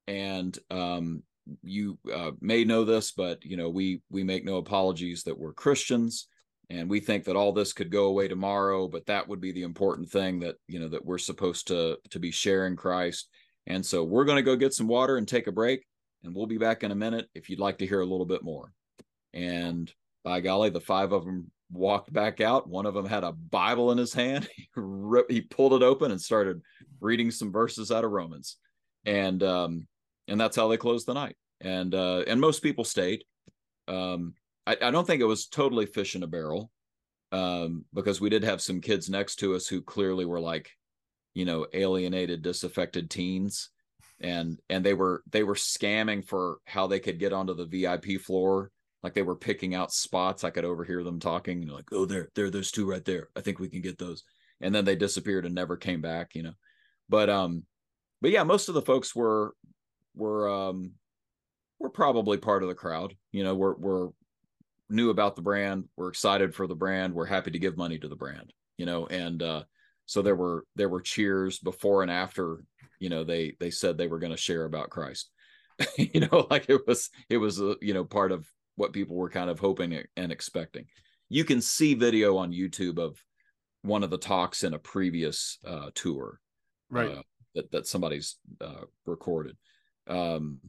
and 0.08 0.58
um 0.72 1.24
you 1.62 1.98
uh, 2.14 2.32
may 2.42 2.64
know 2.64 2.84
this 2.84 3.12
but 3.12 3.44
you 3.46 3.56
know 3.56 3.70
we 3.70 4.02
we 4.10 4.24
make 4.24 4.44
no 4.44 4.58
apologies 4.58 5.24
that 5.24 5.38
we're 5.38 5.54
christians 5.54 6.28
and 6.70 6.90
we 6.90 7.00
think 7.00 7.24
that 7.26 7.36
all 7.36 7.52
this 7.52 7.74
could 7.74 7.92
go 7.92 8.06
away 8.06 8.28
tomorrow 8.28 8.88
but 8.88 9.06
that 9.06 9.28
would 9.28 9.40
be 9.40 9.52
the 9.52 9.64
important 9.64 10.10
thing 10.10 10.40
that 10.40 10.56
you 10.68 10.80
know 10.80 10.88
that 10.88 11.06
we're 11.06 11.18
supposed 11.18 11.68
to 11.68 11.98
to 12.10 12.20
be 12.20 12.32
sharing 12.32 12.76
christ. 12.76 13.30
And 13.68 13.84
so 13.84 14.04
we're 14.04 14.26
going 14.26 14.38
to 14.38 14.44
go 14.44 14.56
get 14.56 14.74
some 14.74 14.88
water 14.88 15.18
and 15.18 15.28
take 15.28 15.48
a 15.48 15.52
break 15.52 15.86
and 16.24 16.36
we'll 16.36 16.46
be 16.46 16.58
back 16.58 16.84
in 16.84 16.92
a 16.92 16.96
minute 16.96 17.28
if 17.34 17.50
you'd 17.50 17.60
like 17.60 17.80
to 17.80 17.88
hear 17.88 18.02
a 18.02 18.06
little 18.06 18.26
bit 18.26 18.44
more. 18.44 18.72
And 19.34 19.92
by 20.24 20.42
golly 20.42 20.70
the 20.70 20.82
five 20.82 21.12
of 21.12 21.26
them 21.26 21.52
walked 21.72 22.12
back 22.12 22.42
out. 22.42 22.70
One 22.70 22.86
of 22.86 22.94
them 22.94 23.06
had 23.06 23.24
a 23.24 23.32
bible 23.32 23.92
in 23.92 23.98
his 23.98 24.14
hand. 24.14 24.48
He, 24.56 24.68
ripped, 24.76 25.32
he 25.32 25.42
pulled 25.42 25.74
it 25.74 25.84
open 25.84 26.12
and 26.12 26.22
started 26.22 26.62
reading 27.02 27.32
some 27.32 27.52
verses 27.52 27.92
out 27.92 28.04
of 28.04 28.12
romans. 28.12 28.58
And 29.06 29.42
um 29.44 29.88
and 30.28 30.40
that's 30.40 30.56
how 30.56 30.68
they 30.68 30.78
closed 30.78 31.08
the 31.08 31.14
night. 31.14 31.36
And 31.62 31.94
uh 31.94 32.24
and 32.28 32.40
most 32.40 32.62
people 32.62 32.84
stayed. 32.84 33.24
Um 33.88 34.34
I, 34.68 34.78
I 34.82 34.92
don't 34.92 35.06
think 35.06 35.22
it 35.22 35.26
was 35.26 35.48
totally 35.48 35.86
fish 35.86 36.16
in 36.16 36.24
a 36.24 36.28
barrel 36.28 36.72
um 37.32 37.86
because 37.94 38.22
we 38.22 38.30
did 38.30 38.44
have 38.44 38.62
some 38.62 38.82
kids 38.82 39.10
next 39.10 39.38
to 39.38 39.56
us 39.56 39.68
who 39.68 39.82
clearly 39.82 40.26
were 40.26 40.42
like 40.42 40.72
you 41.34 41.46
know 41.46 41.68
alienated 41.74 42.42
disaffected 42.42 43.10
teens. 43.10 43.70
And 44.22 44.60
and 44.70 44.84
they 44.84 44.94
were 44.94 45.24
they 45.30 45.44
were 45.44 45.56
scamming 45.56 46.26
for 46.26 46.58
how 46.66 46.88
they 46.88 47.00
could 47.00 47.20
get 47.20 47.34
onto 47.34 47.54
the 47.54 47.66
vip 47.66 48.22
floor 48.22 48.72
like 49.06 49.14
they 49.14 49.22
were 49.22 49.36
picking 49.36 49.76
out 49.76 49.94
spots 49.94 50.44
i 50.44 50.50
could 50.50 50.66
overhear 50.66 51.04
them 51.04 51.20
talking 51.20 51.64
know, 51.66 51.76
like 51.76 51.86
oh 51.92 52.06
there 52.06 52.30
there 52.34 52.50
there's 52.50 52.72
two 52.72 52.90
right 52.90 53.06
there. 53.06 53.30
I 53.36 53.42
think 53.42 53.60
we 53.60 53.70
can 53.70 53.82
get 53.82 54.00
those. 54.00 54.24
And 54.62 54.74
then 54.74 54.84
they 54.84 54.96
disappeared 54.96 55.46
and 55.46 55.54
never 55.54 55.78
came 55.78 56.02
back 56.02 56.34
you 56.34 56.42
know. 56.42 56.54
But 57.08 57.30
um 57.30 57.64
but 58.20 58.32
yeah 58.32 58.44
most 58.44 58.68
of 58.68 58.74
the 58.74 58.82
folks 58.82 59.16
were 59.16 59.54
were 60.16 60.50
um 60.50 60.94
were 61.78 61.92
probably 61.92 62.40
part 62.40 62.64
of 62.64 62.70
the 62.70 62.74
crowd 62.74 63.16
you 63.32 63.44
know 63.44 63.54
we're 63.54 63.76
we're 63.76 64.10
knew 64.90 65.12
about 65.12 65.36
the 65.36 65.42
brand 65.44 65.86
we're 65.96 66.10
excited 66.10 66.56
for 66.56 66.66
the 66.66 66.74
brand 66.74 67.14
we're 67.14 67.26
happy 67.26 67.52
to 67.52 67.60
give 67.60 67.78
money 67.78 68.00
to 68.00 68.08
the 68.08 68.16
brand 68.16 68.52
you 68.78 68.88
know 68.88 69.06
and 69.06 69.44
uh 69.44 69.62
so 70.08 70.24
there 70.24 70.36
were 70.36 70.66
there 70.76 70.90
were 70.90 71.02
cheers 71.02 71.60
before 71.60 72.02
and 72.02 72.10
after 72.10 72.64
you 73.00 73.10
know 73.10 73.24
they 73.24 73.56
they 73.60 73.70
said 73.70 73.98
they 73.98 74.08
were 74.08 74.20
going 74.20 74.32
to 74.32 74.38
share 74.38 74.66
about 74.66 74.90
christ. 74.90 75.30
You 75.98 76.22
know 76.22 76.48
like 76.50 76.66
it 76.70 76.88
was 76.88 77.10
it 77.30 77.38
was 77.38 77.60
a 77.60 77.76
you 77.82 77.94
know 77.94 78.06
part 78.06 78.32
of 78.32 78.48
what 78.76 78.94
people 78.94 79.16
were 79.16 79.30
kind 79.30 79.50
of 79.50 79.60
hoping 79.60 80.02
and 80.18 80.32
expecting 80.32 80.86
you 81.30 81.44
can 81.44 81.62
see 81.62 81.94
video 81.94 82.38
on 82.38 82.52
youtube 82.52 82.98
of 82.98 83.18
one 83.82 84.04
of 84.04 84.10
the 84.10 84.18
talks 84.18 84.64
in 84.64 84.74
a 84.74 84.80
previous 84.80 85.60
uh 85.66 85.90
tour 85.96 86.40
Right. 86.90 87.12
uh, 87.12 87.22
that 87.56 87.72
that 87.72 87.88
somebody's 87.88 88.36
uh, 88.62 88.86
recorded. 89.06 89.58
Um, 90.08 90.60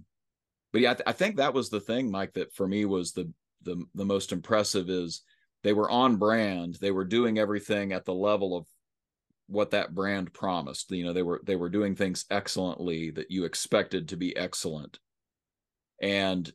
but 0.72 0.80
yeah, 0.80 0.92
I, 0.92 0.94
th- 0.94 1.04
I 1.06 1.12
think 1.12 1.36
that 1.36 1.52
was 1.52 1.68
the 1.68 1.80
thing, 1.80 2.10
Mike. 2.10 2.32
That 2.34 2.54
for 2.54 2.66
me 2.66 2.84
was 2.84 3.12
the 3.12 3.30
the 3.62 3.84
the 3.94 4.04
most 4.04 4.32
impressive 4.32 4.88
is 4.88 5.22
they 5.62 5.72
were 5.74 5.90
on 5.90 6.16
brand. 6.16 6.78
They 6.80 6.90
were 6.92 7.04
doing 7.04 7.38
everything 7.38 7.92
at 7.92 8.04
the 8.04 8.14
level 8.14 8.56
of 8.56 8.66
what 9.46 9.72
that 9.72 9.94
brand 9.94 10.32
promised. 10.32 10.90
You 10.90 11.04
know, 11.04 11.12
they 11.12 11.22
were 11.22 11.40
they 11.44 11.56
were 11.56 11.68
doing 11.68 11.94
things 11.94 12.24
excellently 12.30 13.10
that 13.10 13.30
you 13.30 13.44
expected 13.44 14.08
to 14.08 14.16
be 14.16 14.34
excellent, 14.36 14.98
and 16.00 16.50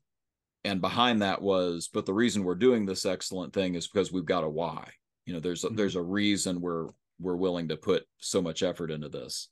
and 0.63 0.81
behind 0.81 1.21
that 1.21 1.41
was, 1.41 1.89
but 1.91 2.05
the 2.05 2.13
reason 2.13 2.43
we're 2.43 2.55
doing 2.55 2.85
this 2.85 3.05
excellent 3.05 3.53
thing 3.53 3.75
is 3.75 3.87
because 3.87 4.11
we've 4.11 4.25
got 4.25 4.43
a 4.43 4.49
why. 4.49 4.89
You 5.25 5.33
know, 5.33 5.39
there's 5.39 5.63
a, 5.63 5.69
Mhm. 5.69 5.77
there's 5.77 5.95
a 5.95 6.01
reason 6.01 6.61
we're 6.61 6.89
we're 7.19 7.35
willing 7.35 7.67
to 7.67 7.77
put 7.77 8.03
so 8.17 8.41
much 8.41 8.63
effort 8.63 8.89
into 8.89 9.07
this 9.07 9.49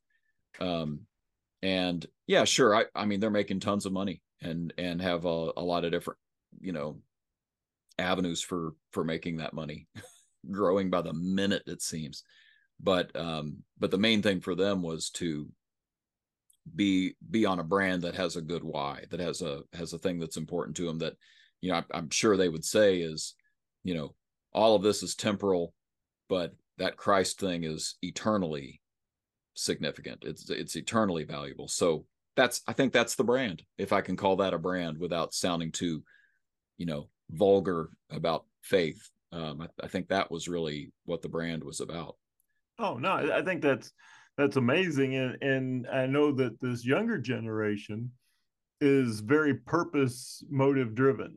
um 0.59 1.01
and 1.61 2.07
yeah 2.25 2.43
sure 2.43 2.75
i 2.75 2.85
i 2.95 3.05
mean 3.05 3.19
they're 3.19 3.29
making 3.29 3.59
tons 3.59 3.85
of 3.85 3.93
money 3.93 4.23
and 4.41 4.73
and 4.79 4.99
have 4.99 5.25
a, 5.25 5.51
a 5.55 5.61
lot 5.61 5.85
of 5.85 5.91
different 5.91 6.17
you 6.59 6.71
know 6.71 6.99
avenues 7.99 8.41
for 8.41 8.73
for 8.91 9.03
making 9.03 9.37
that 9.37 9.53
money 9.53 9.87
growing 10.51 10.89
by 10.89 11.01
the 11.03 11.13
minute 11.13 11.61
it 11.67 11.79
seems 11.81 12.23
but 12.79 13.15
um 13.15 13.57
but 13.77 13.91
the 13.91 13.97
main 13.99 14.23
thing 14.23 14.41
for 14.41 14.55
them 14.55 14.81
was 14.81 15.11
to 15.11 15.47
be 16.75 17.15
be 17.29 17.45
on 17.45 17.59
a 17.59 17.63
brand 17.63 18.01
that 18.03 18.15
has 18.15 18.35
a 18.35 18.41
good 18.41 18.63
why 18.63 19.03
that 19.09 19.19
has 19.19 19.41
a 19.41 19.61
has 19.73 19.93
a 19.93 19.97
thing 19.99 20.19
that's 20.19 20.37
important 20.37 20.75
to 20.77 20.85
them 20.85 20.99
that 20.99 21.13
you 21.61 21.71
know 21.71 21.77
I, 21.77 21.83
i'm 21.97 22.09
sure 22.09 22.37
they 22.37 22.49
would 22.49 22.65
say 22.65 22.99
is 22.99 23.35
you 23.83 23.93
know 23.93 24.13
all 24.53 24.75
of 24.75 24.83
this 24.83 25.03
is 25.03 25.15
temporal 25.15 25.73
but 26.27 26.53
that 26.77 26.97
christ 26.97 27.39
thing 27.39 27.63
is 27.63 27.95
eternally 28.01 28.81
significant. 29.59 30.23
It's 30.25 30.49
it's 30.49 30.75
eternally 30.75 31.23
valuable. 31.23 31.67
So 31.67 32.05
that's 32.35 32.61
i 32.67 32.73
think 32.73 32.93
that's 32.93 33.15
the 33.15 33.23
brand 33.23 33.63
if 33.77 33.91
i 33.91 33.99
can 33.99 34.15
call 34.15 34.37
that 34.37 34.53
a 34.53 34.57
brand 34.57 34.97
without 34.97 35.33
sounding 35.33 35.71
too 35.71 36.01
you 36.77 36.85
know 36.85 37.09
vulgar 37.31 37.89
about 38.09 38.45
faith. 38.61 39.09
Um, 39.31 39.61
I, 39.61 39.85
I 39.85 39.87
think 39.87 40.07
that 40.07 40.31
was 40.31 40.47
really 40.47 40.91
what 41.05 41.21
the 41.21 41.27
brand 41.27 41.63
was 41.63 41.81
about. 41.81 42.15
Oh 42.77 42.95
no, 42.95 43.11
I 43.11 43.39
I 43.39 43.41
think 43.43 43.61
that's 43.61 43.91
that's 44.39 44.55
amazing, 44.55 45.15
and 45.15 45.37
and 45.43 45.87
I 45.91 46.05
know 46.05 46.31
that 46.31 46.61
this 46.61 46.85
younger 46.85 47.17
generation 47.17 48.09
is 48.79 49.19
very 49.19 49.53
purpose 49.53 50.41
motive 50.49 50.95
driven. 50.95 51.35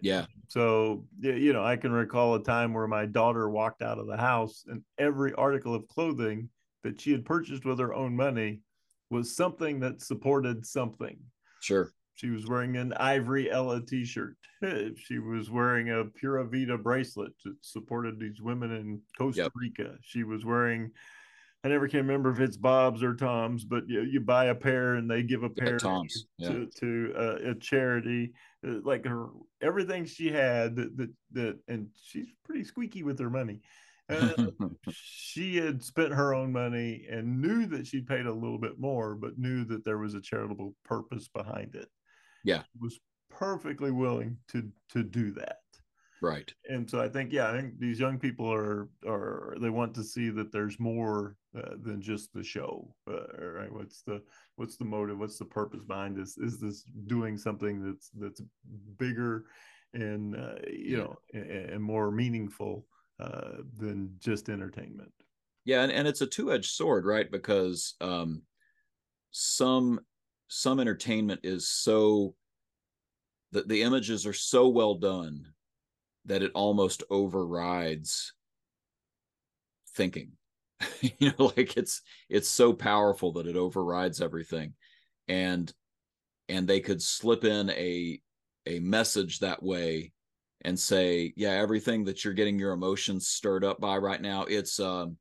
yeah 0.00 0.24
So 0.48 1.04
you 1.20 1.52
know, 1.52 1.62
I 1.62 1.76
can 1.76 1.92
recall 1.92 2.34
a 2.34 2.42
time 2.42 2.72
where 2.72 2.86
my 2.86 3.04
daughter 3.04 3.50
walked 3.50 3.82
out 3.82 3.98
of 3.98 4.06
the 4.06 4.16
house, 4.16 4.64
and 4.66 4.82
every 4.96 5.34
article 5.34 5.74
of 5.74 5.86
clothing 5.88 6.48
that 6.84 6.98
she 6.98 7.12
had 7.12 7.26
purchased 7.26 7.66
with 7.66 7.78
her 7.78 7.92
own 7.92 8.16
money 8.16 8.60
was 9.10 9.36
something 9.36 9.78
that 9.80 10.00
supported 10.00 10.64
something. 10.64 11.18
sure 11.60 11.92
she 12.14 12.30
was 12.30 12.46
wearing 12.46 12.76
an 12.76 12.94
Ivory 12.94 13.50
Ella 13.50 13.84
t-shirt. 13.84 14.36
She 14.96 15.18
was 15.18 15.50
wearing 15.50 15.90
a 15.90 16.04
Pura 16.04 16.44
Vida 16.44 16.78
bracelet 16.78 17.32
that 17.44 17.56
supported 17.62 18.20
these 18.20 18.40
women 18.40 18.70
in 18.70 19.00
Costa 19.18 19.42
yep. 19.42 19.52
Rica. 19.56 19.96
She 20.02 20.22
was 20.22 20.44
wearing 20.44 20.92
I 21.64 21.68
never 21.68 21.86
can 21.86 21.98
remember 22.00 22.30
if 22.30 22.40
it's 22.40 22.56
Bob's 22.56 23.02
or 23.04 23.14
Tom's, 23.14 23.64
but 23.64 23.88
you, 23.88 24.02
you 24.02 24.20
buy 24.20 24.46
a 24.46 24.54
pair 24.54 24.94
and 24.94 25.08
they 25.08 25.22
give 25.22 25.44
a 25.44 25.50
pair 25.50 25.78
Tom's. 25.78 26.26
to, 26.40 26.44
yeah. 26.48 26.64
to 26.80 27.14
uh, 27.16 27.50
a 27.50 27.54
charity. 27.54 28.32
Uh, 28.66 28.80
like 28.82 29.04
her 29.06 29.28
everything 29.60 30.04
she 30.04 30.30
had 30.30 30.74
that, 30.76 30.96
that, 30.96 31.10
that 31.32 31.58
and 31.68 31.88
she's 32.02 32.26
pretty 32.44 32.64
squeaky 32.64 33.04
with 33.04 33.18
her 33.20 33.30
money. 33.30 33.60
Uh, 34.08 34.46
she 34.92 35.56
had 35.56 35.82
spent 35.82 36.12
her 36.12 36.34
own 36.34 36.50
money 36.50 37.06
and 37.08 37.40
knew 37.40 37.66
that 37.66 37.86
she 37.86 38.00
paid 38.00 38.26
a 38.26 38.32
little 38.32 38.58
bit 38.58 38.80
more, 38.80 39.14
but 39.14 39.38
knew 39.38 39.64
that 39.64 39.84
there 39.84 39.98
was 39.98 40.14
a 40.14 40.20
charitable 40.20 40.74
purpose 40.84 41.28
behind 41.28 41.76
it. 41.76 41.88
Yeah, 42.42 42.62
she 42.72 42.78
was 42.80 42.98
perfectly 43.30 43.92
willing 43.92 44.36
to 44.48 44.68
to 44.90 45.04
do 45.04 45.30
that. 45.32 45.58
Right. 46.22 46.54
And 46.68 46.88
so 46.88 47.02
I 47.02 47.08
think 47.08 47.32
yeah, 47.32 47.50
I 47.50 47.52
think 47.52 47.80
these 47.80 47.98
young 47.98 48.16
people 48.16 48.50
are 48.50 48.88
are 49.04 49.56
they 49.60 49.70
want 49.70 49.92
to 49.96 50.04
see 50.04 50.30
that 50.30 50.52
there's 50.52 50.78
more 50.78 51.36
uh, 51.58 51.74
than 51.82 52.00
just 52.00 52.32
the 52.32 52.44
show. 52.44 52.94
Uh, 53.10 53.44
right? 53.44 53.72
What's 53.72 54.02
the 54.02 54.22
what's 54.54 54.76
the 54.76 54.84
motive? 54.84 55.18
What's 55.18 55.36
the 55.36 55.44
purpose 55.44 55.84
behind 55.84 56.16
this? 56.16 56.38
Is 56.38 56.60
this 56.60 56.84
doing 57.08 57.36
something 57.36 57.84
that's 57.84 58.10
that's 58.16 58.40
bigger 58.98 59.46
and 59.94 60.36
uh, 60.36 60.54
you 60.72 60.98
know 60.98 61.16
and, 61.34 61.50
and, 61.50 61.82
more 61.82 62.12
meaningful 62.12 62.86
uh, 63.18 63.58
than 63.76 64.14
just 64.20 64.48
entertainment? 64.48 65.12
Yeah, 65.64 65.82
and, 65.82 65.90
and 65.90 66.06
it's 66.06 66.20
a 66.20 66.26
two 66.26 66.52
edged 66.52 66.70
sword, 66.70 67.04
right? 67.04 67.28
Because 67.28 67.94
um, 68.00 68.42
some 69.32 69.98
some 70.46 70.78
entertainment 70.78 71.40
is 71.42 71.68
so 71.68 72.36
the, 73.50 73.62
the 73.62 73.82
images 73.82 74.24
are 74.24 74.32
so 74.32 74.68
well 74.68 74.94
done 74.94 75.52
that 76.26 76.42
it 76.42 76.52
almost 76.54 77.02
overrides 77.10 78.32
thinking. 79.94 80.32
You 81.18 81.32
know 81.38 81.52
like 81.56 81.76
it's 81.76 82.02
it's 82.28 82.48
so 82.48 82.72
powerful 82.72 83.32
that 83.34 83.46
it 83.46 83.56
overrides 83.56 84.20
everything. 84.20 84.74
And 85.28 85.72
and 86.48 86.66
they 86.66 86.80
could 86.80 87.00
slip 87.00 87.44
in 87.44 87.70
a 87.70 88.20
a 88.66 88.80
message 88.80 89.40
that 89.40 89.62
way 89.62 90.12
and 90.62 90.78
say 90.78 91.32
yeah 91.36 91.50
everything 91.50 92.04
that 92.04 92.24
you're 92.24 92.34
getting 92.34 92.58
your 92.58 92.72
emotions 92.72 93.28
stirred 93.28 93.64
up 93.64 93.80
by 93.80 93.96
right 93.96 94.20
now 94.20 94.44
it's 94.44 94.78
um 94.78 95.16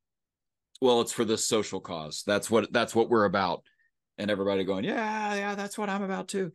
well 0.81 1.01
it's 1.01 1.11
for 1.11 1.25
this 1.25 1.45
social 1.45 1.79
cause. 1.79 2.23
That's 2.25 2.49
what 2.49 2.71
that's 2.73 2.95
what 2.95 3.09
we're 3.09 3.25
about. 3.25 3.63
And 4.17 4.31
everybody 4.31 4.63
going 4.63 4.83
yeah 4.83 5.35
yeah 5.35 5.55
that's 5.55 5.77
what 5.77 5.89
i'm 5.89 6.03
about 6.03 6.27
too. 6.27 6.51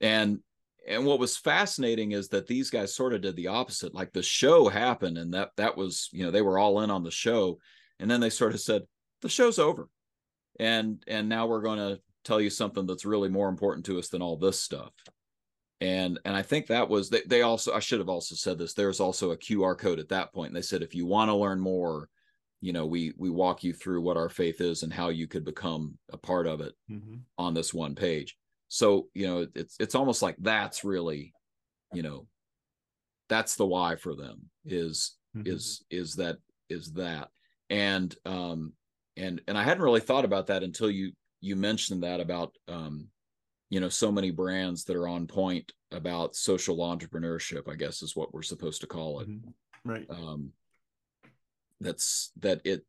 And 0.00 0.38
and 0.86 1.04
what 1.04 1.18
was 1.18 1.36
fascinating 1.36 2.12
is 2.12 2.28
that 2.28 2.46
these 2.46 2.70
guys 2.70 2.94
sort 2.94 3.12
of 3.12 3.20
did 3.20 3.36
the 3.36 3.48
opposite 3.48 3.94
like 3.94 4.12
the 4.12 4.22
show 4.22 4.68
happened 4.68 5.18
and 5.18 5.34
that 5.34 5.50
that 5.56 5.76
was 5.76 6.08
you 6.12 6.24
know 6.24 6.30
they 6.30 6.42
were 6.42 6.58
all 6.58 6.80
in 6.80 6.90
on 6.90 7.02
the 7.02 7.10
show 7.10 7.58
and 7.98 8.10
then 8.10 8.20
they 8.20 8.30
sort 8.30 8.54
of 8.54 8.60
said 8.60 8.82
the 9.22 9.28
show's 9.28 9.58
over. 9.58 9.88
And 10.58 11.02
and 11.06 11.28
now 11.28 11.46
we're 11.46 11.62
going 11.62 11.78
to 11.78 12.00
tell 12.24 12.40
you 12.40 12.50
something 12.50 12.86
that's 12.86 13.04
really 13.04 13.28
more 13.28 13.48
important 13.48 13.86
to 13.86 13.98
us 13.98 14.08
than 14.08 14.22
all 14.22 14.36
this 14.36 14.60
stuff. 14.60 14.92
And 15.82 16.18
and 16.24 16.34
i 16.34 16.40
think 16.40 16.68
that 16.68 16.88
was 16.88 17.10
they, 17.10 17.20
they 17.26 17.42
also 17.42 17.74
i 17.74 17.80
should 17.80 17.98
have 17.98 18.08
also 18.08 18.34
said 18.34 18.56
this 18.56 18.72
there's 18.72 18.98
also 18.98 19.32
a 19.32 19.36
qr 19.36 19.76
code 19.76 19.98
at 19.98 20.08
that 20.08 20.32
point 20.32 20.48
and 20.48 20.56
they 20.56 20.62
said 20.62 20.82
if 20.82 20.94
you 20.94 21.04
want 21.04 21.28
to 21.28 21.34
learn 21.34 21.60
more 21.60 22.08
you 22.62 22.72
know 22.72 22.86
we 22.86 23.12
we 23.18 23.28
walk 23.28 23.62
you 23.62 23.74
through 23.74 24.00
what 24.00 24.16
our 24.16 24.30
faith 24.30 24.62
is 24.62 24.84
and 24.84 24.90
how 24.90 25.10
you 25.10 25.28
could 25.28 25.44
become 25.44 25.98
a 26.14 26.16
part 26.16 26.46
of 26.46 26.62
it 26.62 26.72
mm-hmm. 26.90 27.16
on 27.36 27.52
this 27.52 27.74
one 27.74 27.94
page 27.94 28.38
so 28.68 29.08
you 29.14 29.26
know 29.26 29.46
it's 29.54 29.76
it's 29.78 29.94
almost 29.94 30.22
like 30.22 30.36
that's 30.38 30.84
really 30.84 31.32
you 31.92 32.02
know 32.02 32.26
that's 33.28 33.56
the 33.56 33.66
why 33.66 33.96
for 33.96 34.14
them 34.14 34.50
is 34.64 35.16
mm-hmm. 35.36 35.46
is 35.46 35.84
is 35.90 36.16
that 36.16 36.36
is 36.68 36.92
that 36.92 37.28
and 37.70 38.14
um 38.24 38.72
and 39.16 39.40
and 39.48 39.56
i 39.56 39.62
hadn't 39.62 39.82
really 39.82 40.00
thought 40.00 40.24
about 40.24 40.46
that 40.48 40.62
until 40.62 40.90
you 40.90 41.12
you 41.40 41.56
mentioned 41.56 42.02
that 42.02 42.20
about 42.20 42.52
um 42.68 43.08
you 43.70 43.80
know 43.80 43.88
so 43.88 44.10
many 44.10 44.30
brands 44.30 44.84
that 44.84 44.96
are 44.96 45.08
on 45.08 45.26
point 45.26 45.72
about 45.92 46.34
social 46.34 46.78
entrepreneurship 46.78 47.70
i 47.70 47.74
guess 47.74 48.02
is 48.02 48.16
what 48.16 48.34
we're 48.34 48.42
supposed 48.42 48.80
to 48.80 48.86
call 48.86 49.20
it 49.20 49.28
mm-hmm. 49.28 49.90
right 49.90 50.06
um 50.10 50.50
that's 51.80 52.32
that 52.40 52.60
it 52.64 52.84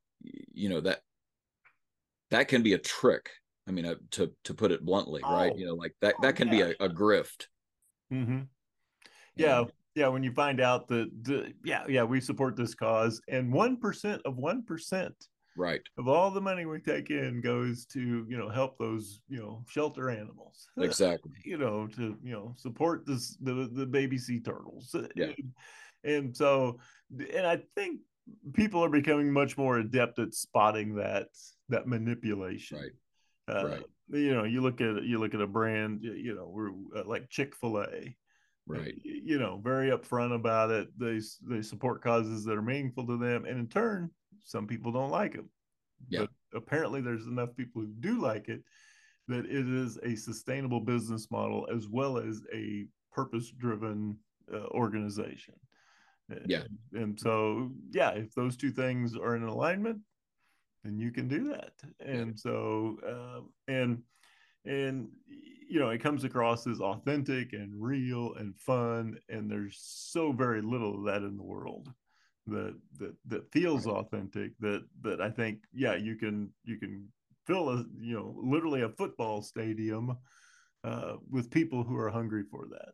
you 0.54 0.70
know 0.70 0.82
that 0.82 1.02
that 2.32 2.48
can 2.48 2.64
be 2.64 2.74
a 2.74 2.80
trick 2.80 3.30
I 3.68 3.72
mean, 3.72 3.86
uh, 3.86 3.96
to 4.12 4.32
to 4.46 4.54
put 4.54 4.72
it 4.72 4.86
bluntly, 4.86 5.22
oh. 5.24 5.34
right? 5.34 5.58
You 5.58 5.68
know, 5.68 5.76
like 5.76 5.94
that 6.02 6.16
that 6.22 6.36
can 6.36 6.48
yeah. 6.48 6.54
be 6.54 6.62
a, 6.62 6.86
a 6.86 6.90
grift. 6.90 7.48
Mm-hmm. 8.12 8.42
Yeah, 9.36 9.60
and, 9.60 9.72
yeah. 9.96 10.08
When 10.08 10.24
you 10.24 10.32
find 10.32 10.62
out 10.62 10.88
that, 10.88 11.10
the, 11.24 11.54
yeah, 11.64 11.84
yeah, 11.90 12.04
we 12.04 12.22
support 12.22 12.56
this 12.56 12.74
cause, 12.74 13.22
and 13.28 13.52
one 13.52 13.78
percent 13.78 14.22
of 14.26 14.38
one 14.38 14.64
percent, 14.64 15.14
right, 15.58 15.82
of 15.98 16.08
all 16.08 16.32
the 16.32 16.42
money 16.42 16.66
we 16.66 16.80
take 16.80 17.10
in 17.10 17.42
goes 17.42 17.86
to 17.88 18.26
you 18.30 18.38
know 18.38 18.50
help 18.50 18.78
those 18.78 19.20
you 19.28 19.40
know 19.40 19.64
shelter 19.68 20.10
animals, 20.10 20.70
exactly. 20.78 21.34
you 21.44 21.58
know, 21.58 21.88
to 21.88 22.18
you 22.24 22.32
know 22.32 22.54
support 22.56 23.06
this 23.06 23.36
the 23.42 23.70
the 23.74 23.86
baby 23.86 24.18
sea 24.18 24.40
turtles. 24.40 24.96
Yeah. 25.16 25.32
And 26.04 26.38
so, 26.38 26.80
and 27.34 27.46
I 27.46 27.58
think 27.76 28.00
people 28.54 28.86
are 28.86 28.90
becoming 28.90 29.34
much 29.34 29.58
more 29.58 29.80
adept 29.80 30.20
at 30.20 30.34
spotting 30.34 30.96
that 30.96 31.28
that 31.68 31.88
manipulation. 31.88 32.78
Right 32.78 32.92
uh, 33.48 33.68
right. 33.68 33.84
You 34.10 34.34
know, 34.34 34.46
you 34.46 34.62
look 34.62 34.80
at 34.80 35.04
you 35.04 35.20
look 35.20 35.34
at 35.34 35.42
a 35.42 35.48
brand, 35.48 36.02
you 36.02 36.34
know, 36.34 36.50
we're 36.50 36.70
uh, 36.96 37.04
like 37.06 37.30
Chick 37.30 37.56
Fil 37.56 37.82
A, 37.82 38.16
right? 38.66 38.94
You 39.04 39.38
know, 39.38 39.60
very 39.62 39.90
upfront 39.90 40.34
about 40.34 40.72
it. 40.72 40.88
They 40.98 41.20
they 41.44 41.62
support 41.62 42.02
causes 42.02 42.46
that 42.46 42.58
are 42.58 42.62
meaningful 42.62 43.06
to 43.08 43.18
them, 43.18 43.46
and 43.46 43.60
in 43.60 43.68
turn, 43.68 44.10
some 44.46 44.66
people 44.66 44.94
don't 44.94 45.12
like 45.12 45.34
them. 45.34 45.50
Yeah. 46.08 46.22
But 46.22 46.30
apparently, 46.54 47.02
there's 47.02 47.28
enough 47.28 47.56
people 47.58 47.82
who 47.82 47.94
do 48.00 48.22
like 48.22 48.48
it 48.48 48.64
that 49.28 49.46
it 49.46 49.68
is 49.68 50.00
a 50.04 50.16
sustainable 50.16 50.80
business 50.80 51.30
model 51.30 51.68
as 51.76 51.90
well 51.90 52.18
as 52.18 52.42
a 52.54 52.86
purpose-driven 53.12 54.16
uh, 54.54 54.68
organization. 54.68 55.56
Yeah. 56.46 56.62
And, 56.94 57.02
and 57.04 57.20
so, 57.20 57.72
yeah, 57.92 58.12
if 58.12 58.34
those 58.36 58.56
two 58.56 58.72
things 58.72 59.18
are 59.18 59.36
in 59.36 59.44
alignment, 59.44 60.00
then 60.84 60.98
you 60.98 61.12
can 61.12 61.28
do 61.28 61.50
that. 61.50 61.74
And 62.00 62.40
so, 62.40 62.98
uh, 63.08 63.42
and 63.68 64.02
and 64.66 65.10
you 65.70 65.80
know, 65.80 65.90
it 65.90 66.02
comes 66.02 66.24
across 66.24 66.66
as 66.68 66.80
authentic 66.80 67.54
and 67.54 67.72
real 67.76 68.34
and 68.36 68.58
fun. 68.58 69.18
And 69.30 69.50
there's 69.50 69.78
so 69.82 70.32
very 70.32 70.62
little 70.62 70.96
of 70.96 71.06
that 71.06 71.24
in 71.24 71.38
the 71.38 71.44
world 71.44 71.92
that 72.48 72.76
that 73.00 73.16
that 73.26 73.52
feels 73.52 73.88
authentic. 73.88 74.58
That 74.60 74.86
that 75.02 75.22
I 75.22 75.30
think, 75.30 75.60
yeah, 75.74 75.96
you 75.96 76.16
can 76.16 76.50
you 76.64 76.78
can 76.78 77.08
fill 77.46 77.70
a 77.70 77.86
you 78.00 78.16
know 78.16 78.36
literally 78.42 78.82
a 78.82 78.90
football 78.90 79.42
stadium 79.42 80.18
uh, 80.84 81.14
with 81.30 81.52
people 81.52 81.84
who 81.84 81.98
are 81.98 82.10
hungry 82.10 82.44
for 82.50 82.68
that. 82.72 82.94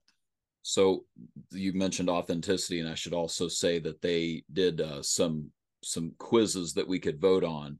So 0.63 1.05
you 1.51 1.73
mentioned 1.73 2.09
authenticity, 2.09 2.79
and 2.79 2.89
I 2.89 2.95
should 2.95 3.13
also 3.13 3.47
say 3.47 3.79
that 3.79 4.01
they 4.01 4.43
did 4.51 4.79
uh, 4.81 5.03
some 5.03 5.51
some 5.83 6.13
quizzes 6.17 6.73
that 6.73 6.87
we 6.87 6.99
could 6.99 7.19
vote 7.19 7.43
on. 7.43 7.79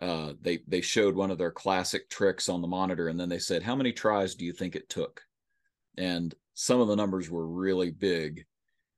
Uh, 0.00 0.32
they 0.40 0.60
they 0.66 0.80
showed 0.80 1.14
one 1.14 1.30
of 1.30 1.38
their 1.38 1.50
classic 1.50 2.08
tricks 2.08 2.48
on 2.48 2.62
the 2.62 2.68
monitor, 2.68 3.08
and 3.08 3.20
then 3.20 3.28
they 3.28 3.38
said, 3.38 3.62
"How 3.62 3.76
many 3.76 3.92
tries 3.92 4.34
do 4.34 4.44
you 4.44 4.52
think 4.52 4.74
it 4.74 4.88
took?" 4.88 5.22
And 5.98 6.34
some 6.54 6.80
of 6.80 6.88
the 6.88 6.96
numbers 6.96 7.30
were 7.30 7.46
really 7.46 7.90
big, 7.90 8.46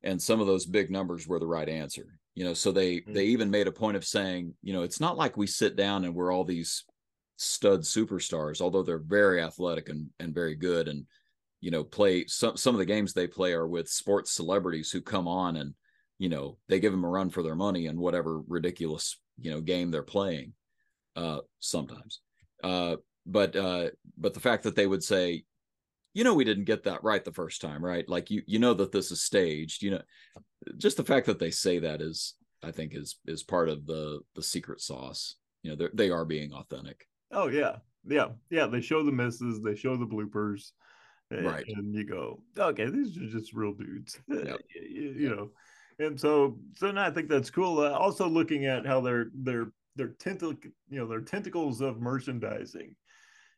and 0.03 0.21
some 0.21 0.41
of 0.41 0.47
those 0.47 0.67
big 0.67 0.91
numbers 0.91 1.27
were 1.27 1.39
the 1.39 1.47
right 1.47 1.69
answer. 1.69 2.19
You 2.35 2.45
know, 2.45 2.55
so 2.55 2.73
they 2.73 2.97
mm-hmm. 2.99 3.13
they 3.13 3.27
even 3.27 3.51
made 3.51 3.67
a 3.67 3.73
point 3.73 3.97
of 3.97 4.05
saying, 4.05 4.55
you 4.63 4.73
know, 4.73 4.83
it's 4.83 5.01
not 5.01 5.17
like 5.17 5.37
we 5.37 5.47
sit 5.47 5.77
down 5.77 6.05
and 6.05 6.15
we're 6.15 6.33
all 6.33 6.45
these 6.45 6.85
stud 7.37 7.81
superstars, 7.81 8.61
although 8.61 8.83
they're 8.83 8.99
very 8.99 9.43
athletic 9.43 9.89
and 9.89 10.09
and 10.21 10.35
very 10.35 10.55
good, 10.55 10.89
and 10.89 11.07
you 11.61 11.71
know, 11.71 11.85
play 11.85 12.27
some 12.27 12.57
some 12.57 12.75
of 12.75 12.79
the 12.79 12.87
games 12.87 13.13
they 13.13 13.27
play 13.27 13.53
are 13.53 13.69
with 13.69 13.89
sports 13.89 14.33
celebrities 14.33 14.91
who 14.91 15.01
come 15.01 15.29
on 15.29 15.57
and 15.57 15.75
you 16.23 16.29
know 16.29 16.57
they 16.69 16.79
give 16.79 16.93
them 16.93 17.03
a 17.03 17.09
run 17.09 17.31
for 17.31 17.43
their 17.43 17.57
money 17.57 17.87
in 17.87 17.99
whatever 17.99 18.43
ridiculous 18.47 19.19
you 19.41 19.51
know 19.51 19.61
game 19.61 19.91
they're 19.91 20.05
playing 20.05 20.53
uh 21.17 21.41
sometimes. 21.59 22.21
Uh 22.63 22.95
but 23.27 23.57
uh 23.57 23.89
but 24.17 24.33
the 24.33 24.39
fact 24.39 24.63
that 24.63 24.77
they 24.77 24.87
would 24.87 25.03
say 25.03 25.43
you 26.15 26.23
know 26.23 26.33
we 26.33 26.45
didn't 26.45 26.67
get 26.67 26.85
that 26.85 27.03
right 27.03 27.25
the 27.25 27.33
first 27.33 27.61
time 27.61 27.85
right? 27.85 28.09
Like 28.09 28.31
you 28.31 28.43
you 28.47 28.61
know 28.61 28.73
that 28.73 28.93
this 28.93 29.11
is 29.11 29.21
staged 29.21 29.83
you 29.83 29.91
know 29.91 30.03
just 30.79 30.97
the 30.97 31.05
fact 31.05 31.27
that 31.27 31.41
they 31.41 31.51
say 31.51 31.81
that 31.81 32.01
is 32.01 32.35
i 32.63 32.71
think 32.71 32.95
is 32.95 33.19
is 33.27 33.43
part 33.43 33.69
of 33.69 33.85
the 33.85 34.21
the 34.37 34.45
secret 34.45 34.81
sauce. 34.81 35.35
You 35.65 35.75
know 35.75 35.89
they 35.93 36.11
are 36.11 36.25
being 36.25 36.53
authentic. 36.53 37.05
Oh 37.33 37.49
yeah. 37.49 37.79
Yeah. 38.07 38.29
Yeah 38.49 38.69
they 38.69 38.81
show 38.81 39.03
the 39.03 39.11
misses 39.11 39.61
they 39.61 39.75
show 39.75 39.97
the 39.97 40.07
bloopers 40.07 40.71
right. 41.33 41.65
and 41.67 41.93
you 41.93 42.05
go 42.05 42.43
okay 42.57 42.89
these 42.91 43.17
are 43.17 43.27
just 43.27 43.55
real 43.55 43.73
dudes. 43.73 44.21
Yep. 44.29 44.61
you, 44.89 45.15
you 45.19 45.29
know 45.35 45.51
and 45.99 46.19
so 46.19 46.59
so 46.75 46.91
no, 46.91 47.01
I 47.03 47.11
think 47.11 47.29
that's 47.29 47.51
cool. 47.51 47.81
Uh, 47.81 47.91
also 47.93 48.29
looking 48.29 48.67
at 48.67 48.87
how 48.87 49.01
their 49.01 49.27
their 49.35 49.73
their 49.97 50.09
tentacle 50.09 50.55
you 50.89 50.99
know 50.99 51.07
their 51.07 51.21
tentacles 51.21 51.81
of 51.81 52.01
merchandising. 52.01 52.95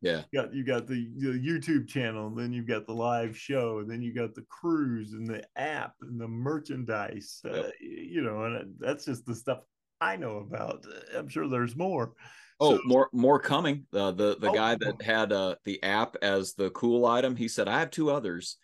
Yeah. 0.02 0.22
You 0.32 0.42
got 0.42 0.54
you 0.54 0.64
got 0.64 0.86
the, 0.86 1.08
the 1.16 1.28
YouTube 1.28 1.88
channel, 1.88 2.26
and 2.26 2.36
then 2.36 2.52
you've 2.52 2.66
got 2.66 2.86
the 2.86 2.92
live 2.92 3.36
show, 3.38 3.78
and 3.78 3.90
then 3.90 4.02
you 4.02 4.12
got 4.12 4.34
the 4.34 4.44
cruise 4.50 5.14
and 5.14 5.26
the 5.26 5.42
app 5.56 5.94
and 6.02 6.20
the 6.20 6.28
merchandise. 6.28 7.40
Uh, 7.42 7.70
you 7.80 8.20
know, 8.20 8.44
and 8.44 8.74
that's 8.78 9.06
just 9.06 9.24
the 9.24 9.34
stuff 9.34 9.60
I 10.02 10.16
know 10.16 10.38
about. 10.38 10.84
I'm 11.16 11.28
sure 11.28 11.48
there's 11.48 11.74
more. 11.74 12.12
Oh, 12.60 12.76
So- 12.76 12.82
more 12.84 13.08
more 13.14 13.38
coming. 13.40 13.86
Uh, 13.94 14.10
the 14.10 14.36
the 14.38 14.50
Oh, 14.50 14.54
guy 14.54 14.74
that 14.74 15.00
had 15.00 15.32
uh, 15.32 15.54
the 15.64 15.82
app 15.82 16.16
as 16.20 16.52
the 16.52 16.68
cool 16.70 17.06
item, 17.06 17.34
he 17.34 17.48
said, 17.48 17.66
"I 17.66 17.78
have 17.80 17.90
two 17.90 18.10
others." 18.10 18.58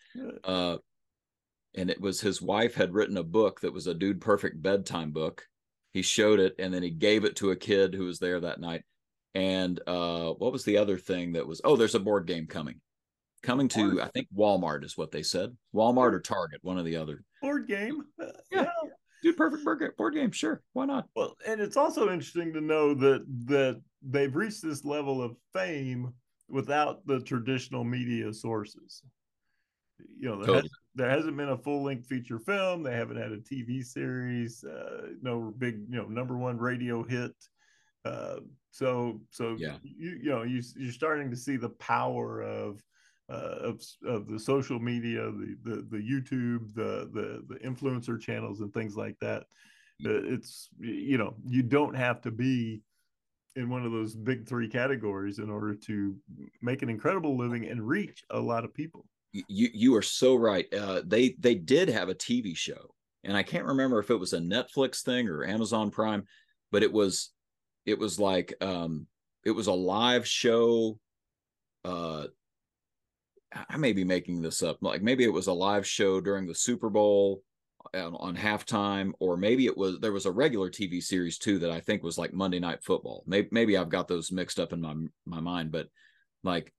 And 1.76 1.90
it 1.90 2.00
was 2.00 2.20
his 2.20 2.42
wife 2.42 2.74
had 2.74 2.94
written 2.94 3.16
a 3.16 3.22
book 3.22 3.60
that 3.60 3.72
was 3.72 3.86
a 3.86 3.94
dude 3.94 4.20
perfect 4.20 4.60
bedtime 4.60 5.12
book. 5.12 5.46
He 5.92 6.02
showed 6.02 6.40
it, 6.40 6.54
and 6.58 6.72
then 6.72 6.82
he 6.82 6.90
gave 6.90 7.24
it 7.24 7.36
to 7.36 7.50
a 7.50 7.56
kid 7.56 7.94
who 7.94 8.04
was 8.04 8.18
there 8.18 8.40
that 8.40 8.60
night. 8.60 8.82
And 9.34 9.80
uh, 9.86 10.30
what 10.32 10.52
was 10.52 10.64
the 10.64 10.78
other 10.78 10.98
thing 10.98 11.32
that 11.32 11.46
was? 11.46 11.60
Oh, 11.64 11.76
there's 11.76 11.94
a 11.94 12.00
board 12.00 12.26
game 12.26 12.46
coming, 12.46 12.80
coming 13.42 13.68
to 13.68 13.92
Board- 13.92 14.00
I 14.00 14.08
think 14.08 14.28
Walmart 14.36 14.84
is 14.84 14.96
what 14.96 15.12
they 15.12 15.22
said. 15.22 15.56
Walmart 15.74 16.12
or 16.12 16.20
Target, 16.20 16.60
one 16.62 16.78
or 16.78 16.82
the 16.82 16.96
other. 16.96 17.22
Board 17.40 17.68
game. 17.68 18.02
Yeah. 18.18 18.26
yeah. 18.52 18.70
Dude 19.22 19.36
perfect 19.36 19.64
board 19.64 19.80
game, 19.80 19.90
board 19.98 20.14
game, 20.14 20.30
sure, 20.30 20.62
why 20.72 20.86
not? 20.86 21.06
Well, 21.14 21.36
and 21.46 21.60
it's 21.60 21.76
also 21.76 22.10
interesting 22.10 22.54
to 22.54 22.60
know 22.60 22.94
that 22.94 23.24
that 23.46 23.80
they've 24.02 24.34
reached 24.34 24.62
this 24.62 24.84
level 24.84 25.22
of 25.22 25.36
fame 25.52 26.14
without 26.48 27.06
the 27.06 27.20
traditional 27.20 27.84
media 27.84 28.32
sources. 28.32 29.02
You 30.18 30.30
know, 30.30 30.36
there, 30.36 30.46
Totally. 30.46 30.70
There 30.94 31.10
hasn't 31.10 31.36
been 31.36 31.50
a 31.50 31.56
full 31.58 31.82
length 31.82 32.06
feature 32.06 32.38
film. 32.38 32.82
They 32.82 32.94
haven't 32.94 33.16
had 33.16 33.32
a 33.32 33.38
TV 33.38 33.82
series. 33.82 34.64
Uh, 34.64 35.12
no 35.22 35.52
big, 35.56 35.86
you 35.88 35.96
know, 35.96 36.06
number 36.06 36.36
one 36.36 36.58
radio 36.58 37.02
hit. 37.04 37.32
Uh, 38.04 38.40
so, 38.70 39.20
so 39.30 39.56
Yeah. 39.56 39.78
you 39.82 40.10
you 40.22 40.30
know 40.30 40.42
you 40.42 40.62
you're 40.76 40.92
starting 40.92 41.30
to 41.30 41.36
see 41.36 41.56
the 41.56 41.70
power 41.70 42.40
of 42.42 42.82
uh, 43.28 43.58
of 43.60 43.82
of 44.04 44.26
the 44.26 44.38
social 44.38 44.80
media, 44.80 45.30
the 45.30 45.56
the 45.62 45.76
the 45.82 45.98
YouTube, 45.98 46.74
the 46.74 47.08
the 47.12 47.44
the 47.46 47.60
influencer 47.60 48.20
channels, 48.20 48.60
and 48.60 48.72
things 48.72 48.96
like 48.96 49.18
that. 49.20 49.42
Uh, 50.04 50.22
It's 50.34 50.70
you 50.80 51.18
know 51.18 51.36
you 51.44 51.62
don't 51.62 51.94
have 51.94 52.20
to 52.22 52.30
be 52.30 52.82
in 53.56 53.68
one 53.68 53.84
of 53.84 53.92
those 53.92 54.14
big 54.16 54.46
three 54.48 54.68
categories 54.68 55.38
in 55.38 55.50
order 55.50 55.74
to 55.74 56.16
make 56.62 56.82
an 56.82 56.88
incredible 56.88 57.36
living 57.36 57.66
and 57.66 57.86
reach 57.86 58.24
a 58.30 58.40
lot 58.40 58.64
of 58.64 58.72
people. 58.72 59.06
You 59.32 59.68
you 59.72 59.96
are 59.96 60.02
so 60.02 60.34
right. 60.34 60.66
Uh, 60.72 61.02
they 61.04 61.36
they 61.38 61.54
did 61.54 61.88
have 61.88 62.08
a 62.08 62.14
TV 62.14 62.56
show, 62.56 62.94
and 63.24 63.36
I 63.36 63.42
can't 63.42 63.66
remember 63.66 63.98
if 63.98 64.10
it 64.10 64.16
was 64.16 64.32
a 64.32 64.38
Netflix 64.38 65.02
thing 65.02 65.28
or 65.28 65.44
Amazon 65.44 65.90
Prime, 65.90 66.24
but 66.72 66.82
it 66.82 66.92
was 66.92 67.30
it 67.86 67.98
was 67.98 68.18
like 68.18 68.54
um, 68.60 69.06
it 69.44 69.52
was 69.52 69.66
a 69.66 69.72
live 69.72 70.26
show. 70.26 70.98
Uh, 71.84 72.26
I 73.68 73.76
may 73.76 73.92
be 73.92 74.04
making 74.04 74.42
this 74.42 74.62
up. 74.62 74.78
Like 74.80 75.02
maybe 75.02 75.24
it 75.24 75.32
was 75.32 75.46
a 75.46 75.52
live 75.52 75.86
show 75.86 76.20
during 76.20 76.46
the 76.46 76.54
Super 76.54 76.88
Bowl 76.88 77.42
on, 77.94 78.14
on 78.16 78.36
halftime, 78.36 79.12
or 79.18 79.36
maybe 79.36 79.66
it 79.66 79.76
was 79.76 79.98
there 80.00 80.12
was 80.12 80.26
a 80.26 80.32
regular 80.32 80.70
TV 80.70 81.02
series 81.02 81.38
too 81.38 81.60
that 81.60 81.70
I 81.70 81.80
think 81.80 82.02
was 82.02 82.18
like 82.18 82.32
Monday 82.32 82.58
Night 82.58 82.82
Football. 82.82 83.24
Maybe 83.26 83.48
maybe 83.52 83.76
I've 83.76 83.88
got 83.88 84.08
those 84.08 84.32
mixed 84.32 84.58
up 84.58 84.72
in 84.72 84.80
my 84.80 84.94
my 85.24 85.40
mind, 85.40 85.72
but 85.72 85.88
like 86.42 86.72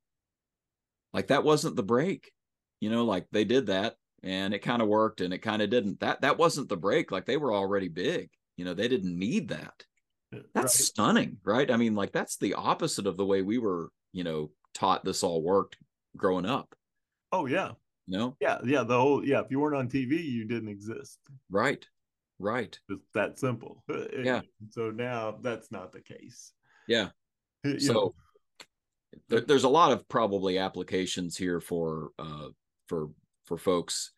like 1.14 1.28
that 1.28 1.44
wasn't 1.44 1.76
the 1.76 1.84
break 1.84 2.32
you 2.82 2.90
know 2.90 3.06
like 3.06 3.26
they 3.32 3.46
did 3.46 3.68
that 3.68 3.96
and 4.24 4.54
it 4.54 4.60
kind 4.60 4.82
of 4.82 4.90
worked 4.90 5.22
and 5.22 5.34
it 5.34 5.40
kind 5.40 5.62
of 5.62 5.70
didn't 5.70 6.00
that 6.02 6.20
that 6.22 6.38
wasn't 6.38 6.68
the 6.68 6.76
break 6.78 7.12
like 7.12 7.26
they 7.26 7.38
were 7.38 7.54
already 7.54 7.88
big 7.88 8.30
you 8.58 8.66
know 8.66 8.74
they 8.74 8.90
didn't 8.90 9.18
need 9.18 9.48
that 9.50 9.86
that's 10.54 10.78
Right? 10.80 10.86
stunning 10.86 11.38
right 11.44 11.72
i 11.72 11.78
mean 11.78 11.96
like 11.96 12.12
that's 12.12 12.38
the 12.38 12.54
opposite 12.56 13.08
of 13.08 13.16
the 13.18 13.26
way 13.26 13.42
we 13.42 13.58
were 13.58 13.90
you 14.12 14.24
know 14.26 14.52
taught 14.74 15.06
this 15.06 15.24
all 15.24 15.42
worked 15.42 15.78
growing 16.18 16.46
up 16.46 16.76
Oh 17.34 17.46
yeah, 17.46 17.72
you 18.08 18.18
know 18.18 18.36
yeah, 18.42 18.58
yeah. 18.66 18.84
The 18.84 19.00
whole 19.00 19.26
yeah. 19.26 19.40
If 19.40 19.52
you 19.52 19.62
weren't 19.62 19.78
on 19.78 19.88
TV, 19.88 20.22
you 20.22 20.44
didn't 20.44 20.68
exist. 20.68 21.18
right 21.50 21.88
right 22.40 22.78
It's 22.90 23.08
that 23.14 23.40
simple. 23.40 23.84
Yeah. 24.22 24.42
So 24.72 24.92
now 24.92 25.38
that's 25.42 25.72
not 25.72 25.94
the 25.94 26.02
case. 26.02 26.52
Yeah. 26.88 27.10
So 27.80 28.16
there, 29.30 29.42
there's 29.42 29.64
a 29.64 29.70
lot 29.70 29.94
of 29.94 30.08
probably 30.10 30.58
applications 30.58 31.38
here 31.38 31.62
for 31.62 32.10
uh 32.20 32.50
for 32.92 33.10
for 33.46 33.58
folks 33.58 34.12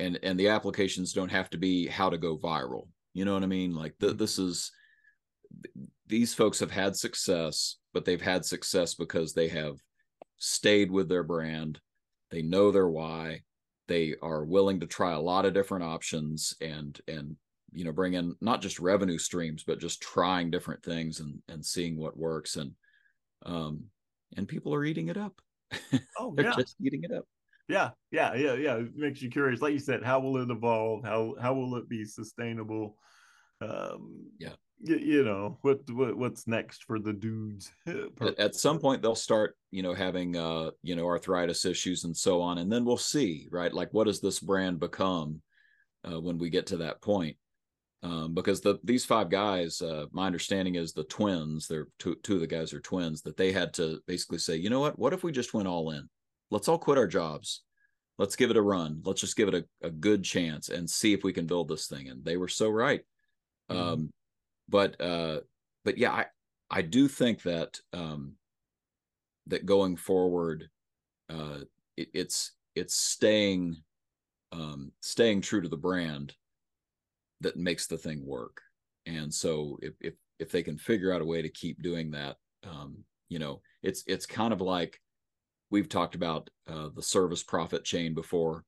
and 0.00 0.18
and 0.24 0.38
the 0.38 0.48
applications 0.48 1.12
don't 1.12 1.30
have 1.30 1.48
to 1.50 1.58
be 1.58 1.86
how 1.86 2.10
to 2.10 2.18
go 2.18 2.36
viral. 2.36 2.88
You 3.14 3.24
know 3.24 3.34
what 3.34 3.44
i 3.44 3.46
mean? 3.46 3.72
Like 3.72 3.94
th- 4.00 4.16
this 4.16 4.36
is 4.36 4.72
these 6.08 6.34
folks 6.34 6.58
have 6.58 6.72
had 6.72 6.96
success 6.96 7.76
but 7.92 8.04
they've 8.04 8.20
had 8.20 8.44
success 8.44 8.94
because 8.94 9.32
they 9.32 9.48
have 9.48 9.76
stayed 10.38 10.90
with 10.90 11.08
their 11.08 11.22
brand. 11.22 11.80
They 12.30 12.42
know 12.42 12.70
their 12.70 12.88
why. 12.88 13.42
They 13.88 14.14
are 14.22 14.44
willing 14.44 14.80
to 14.80 14.86
try 14.86 15.12
a 15.12 15.20
lot 15.20 15.44
of 15.44 15.54
different 15.54 15.84
options 15.84 16.54
and 16.60 17.00
and 17.06 17.36
you 17.72 17.84
know 17.84 17.92
bring 17.92 18.14
in 18.14 18.34
not 18.40 18.60
just 18.60 18.80
revenue 18.80 19.18
streams 19.18 19.62
but 19.62 19.78
just 19.78 20.02
trying 20.02 20.50
different 20.50 20.82
things 20.82 21.20
and 21.20 21.40
and 21.48 21.64
seeing 21.64 21.96
what 21.96 22.16
works. 22.16 22.56
And 22.56 22.72
um 23.46 23.84
and 24.36 24.48
people 24.48 24.74
are 24.74 24.84
eating 24.84 25.08
it 25.08 25.16
up. 25.16 25.40
Oh 26.18 26.32
they're 26.36 26.46
yeah, 26.46 26.56
just 26.56 26.76
eating 26.80 27.04
it 27.04 27.12
up 27.12 27.26
yeah, 27.70 27.90
yeah, 28.10 28.34
yeah, 28.34 28.54
yeah. 28.54 28.74
It 28.76 28.96
makes 28.96 29.22
you 29.22 29.30
curious. 29.30 29.62
Like 29.62 29.72
you 29.72 29.78
said, 29.78 30.02
how 30.02 30.20
will 30.20 30.36
it 30.38 30.50
evolve? 30.50 31.04
How 31.04 31.34
how 31.40 31.54
will 31.54 31.76
it 31.76 31.88
be 31.88 32.04
sustainable? 32.04 32.96
Um, 33.60 34.26
Yeah. 34.38 34.54
You, 34.82 34.96
you 34.96 35.24
know 35.24 35.58
what, 35.60 35.80
what 35.90 36.16
what's 36.16 36.46
next 36.46 36.84
for 36.84 36.98
the 36.98 37.12
dudes? 37.12 37.70
at, 37.86 38.38
at 38.38 38.54
some 38.54 38.78
point 38.78 39.02
they'll 39.02 39.14
start 39.14 39.54
you 39.70 39.82
know 39.82 39.92
having 39.92 40.36
uh 40.36 40.70
you 40.82 40.96
know 40.96 41.06
arthritis 41.06 41.66
issues 41.66 42.04
and 42.04 42.16
so 42.16 42.40
on 42.40 42.56
and 42.56 42.72
then 42.72 42.86
we'll 42.86 42.96
see 42.96 43.46
right 43.50 43.74
like 43.74 43.92
what 43.92 44.04
does 44.04 44.22
this 44.22 44.40
brand 44.40 44.80
become 44.80 45.42
uh, 46.10 46.18
when 46.18 46.38
we 46.38 46.48
get 46.48 46.66
to 46.68 46.78
that 46.78 47.02
point 47.02 47.36
um, 48.02 48.32
because 48.32 48.62
the 48.62 48.78
these 48.82 49.04
five 49.04 49.28
guys 49.28 49.82
uh, 49.82 50.06
my 50.12 50.26
understanding 50.26 50.76
is 50.76 50.94
the 50.94 51.04
twins 51.04 51.66
they're 51.66 51.88
two, 51.98 52.16
two 52.22 52.36
of 52.36 52.40
the 52.40 52.46
guys 52.46 52.72
are 52.72 52.80
twins 52.80 53.20
that 53.20 53.36
they 53.36 53.52
had 53.52 53.74
to 53.74 54.00
basically 54.06 54.38
say 54.38 54.56
you 54.56 54.70
know 54.70 54.80
what 54.80 54.98
what 54.98 55.12
if 55.12 55.22
we 55.22 55.30
just 55.30 55.52
went 55.52 55.68
all 55.68 55.90
in 55.90 56.08
let's 56.50 56.68
all 56.68 56.78
quit 56.78 56.98
our 56.98 57.06
jobs. 57.06 57.62
Let's 58.18 58.36
give 58.36 58.50
it 58.50 58.56
a 58.56 58.62
run. 58.62 59.00
Let's 59.04 59.20
just 59.20 59.36
give 59.36 59.48
it 59.48 59.54
a, 59.54 59.64
a 59.86 59.90
good 59.90 60.22
chance 60.22 60.68
and 60.68 60.88
see 60.88 61.12
if 61.14 61.24
we 61.24 61.32
can 61.32 61.46
build 61.46 61.68
this 61.68 61.86
thing. 61.86 62.08
And 62.08 62.24
they 62.24 62.36
were 62.36 62.48
so 62.48 62.68
right. 62.68 63.02
Mhm. 63.70 63.76
um 63.76 64.12
but 64.68 65.00
uh 65.00 65.40
but 65.84 65.98
yeah 65.98 66.12
i 66.12 66.26
i 66.70 66.82
do 66.82 67.08
think 67.08 67.42
that 67.42 67.78
um 67.92 68.34
that 69.46 69.66
going 69.66 69.96
forward 69.96 70.68
uh 71.28 71.58
it, 71.96 72.08
it's 72.14 72.52
it's 72.74 72.94
staying 72.94 73.76
um 74.52 74.92
staying 75.00 75.40
true 75.40 75.60
to 75.60 75.68
the 75.68 75.76
brand 75.76 76.34
that 77.40 77.56
makes 77.56 77.86
the 77.86 77.96
thing 77.98 78.24
work. 78.26 78.60
And 79.06 79.32
so 79.32 79.78
if 79.82 79.94
if 80.00 80.14
if 80.38 80.50
they 80.50 80.62
can 80.62 80.78
figure 80.78 81.12
out 81.12 81.22
a 81.22 81.24
way 81.24 81.42
to 81.42 81.48
keep 81.48 81.82
doing 81.82 82.10
that 82.10 82.36
um 82.64 83.04
you 83.28 83.38
know 83.38 83.60
it's 83.82 84.02
it's 84.06 84.26
kind 84.26 84.52
of 84.52 84.60
like 84.60 85.00
we've 85.70 85.88
talked 85.88 86.14
about 86.14 86.50
uh 86.68 86.88
the 86.94 87.02
service 87.02 87.42
profit 87.42 87.84
chain 87.84 88.14
before. 88.14 88.64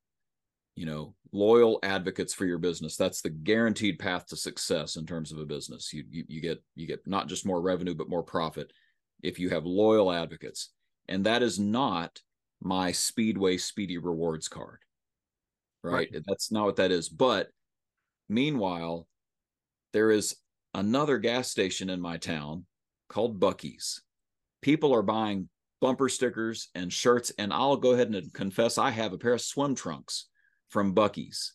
You 0.74 0.86
know 0.86 1.14
loyal 1.32 1.78
advocates 1.82 2.32
for 2.32 2.46
your 2.46 2.58
business 2.58 2.96
that's 2.96 3.20
the 3.20 3.30
guaranteed 3.30 3.98
path 3.98 4.26
to 4.26 4.36
success 4.36 4.96
in 4.96 5.04
terms 5.04 5.30
of 5.30 5.38
a 5.38 5.44
business. 5.44 5.92
You 5.92 6.04
you, 6.10 6.24
you 6.28 6.40
get 6.40 6.62
you 6.74 6.86
get 6.86 7.06
not 7.06 7.28
just 7.28 7.44
more 7.44 7.60
revenue 7.60 7.94
but 7.94 8.08
more 8.08 8.22
profit 8.22 8.72
if 9.22 9.38
you 9.38 9.50
have 9.50 9.66
loyal 9.66 10.10
advocates. 10.10 10.70
And 11.08 11.26
that 11.26 11.42
is 11.42 11.58
not 11.58 12.20
my 12.62 12.92
speedway 12.92 13.58
speedy 13.58 13.98
rewards 13.98 14.48
card 14.48 14.78
right, 15.82 16.08
that's 16.26 16.52
not 16.52 16.64
what 16.64 16.76
that 16.76 16.90
is. 16.90 17.08
But 17.08 17.48
meanwhile 18.28 19.06
there 19.92 20.10
is 20.10 20.36
another 20.72 21.18
gas 21.18 21.50
station 21.50 21.90
in 21.90 22.00
my 22.00 22.16
town 22.16 22.64
called 23.08 23.38
Buc-ee's 23.38 24.00
people 24.62 24.94
are 24.94 25.02
buying 25.02 25.48
bumper 25.82 26.08
stickers 26.08 26.68
and 26.76 26.92
shirts 26.92 27.32
and 27.38 27.52
i'll 27.52 27.76
go 27.76 27.90
ahead 27.90 28.08
and 28.08 28.32
confess 28.32 28.78
i 28.78 28.88
have 28.88 29.12
a 29.12 29.18
pair 29.18 29.34
of 29.34 29.40
swim 29.40 29.74
trunks 29.74 30.28
from 30.70 30.94
Buc-ee's 30.94 31.54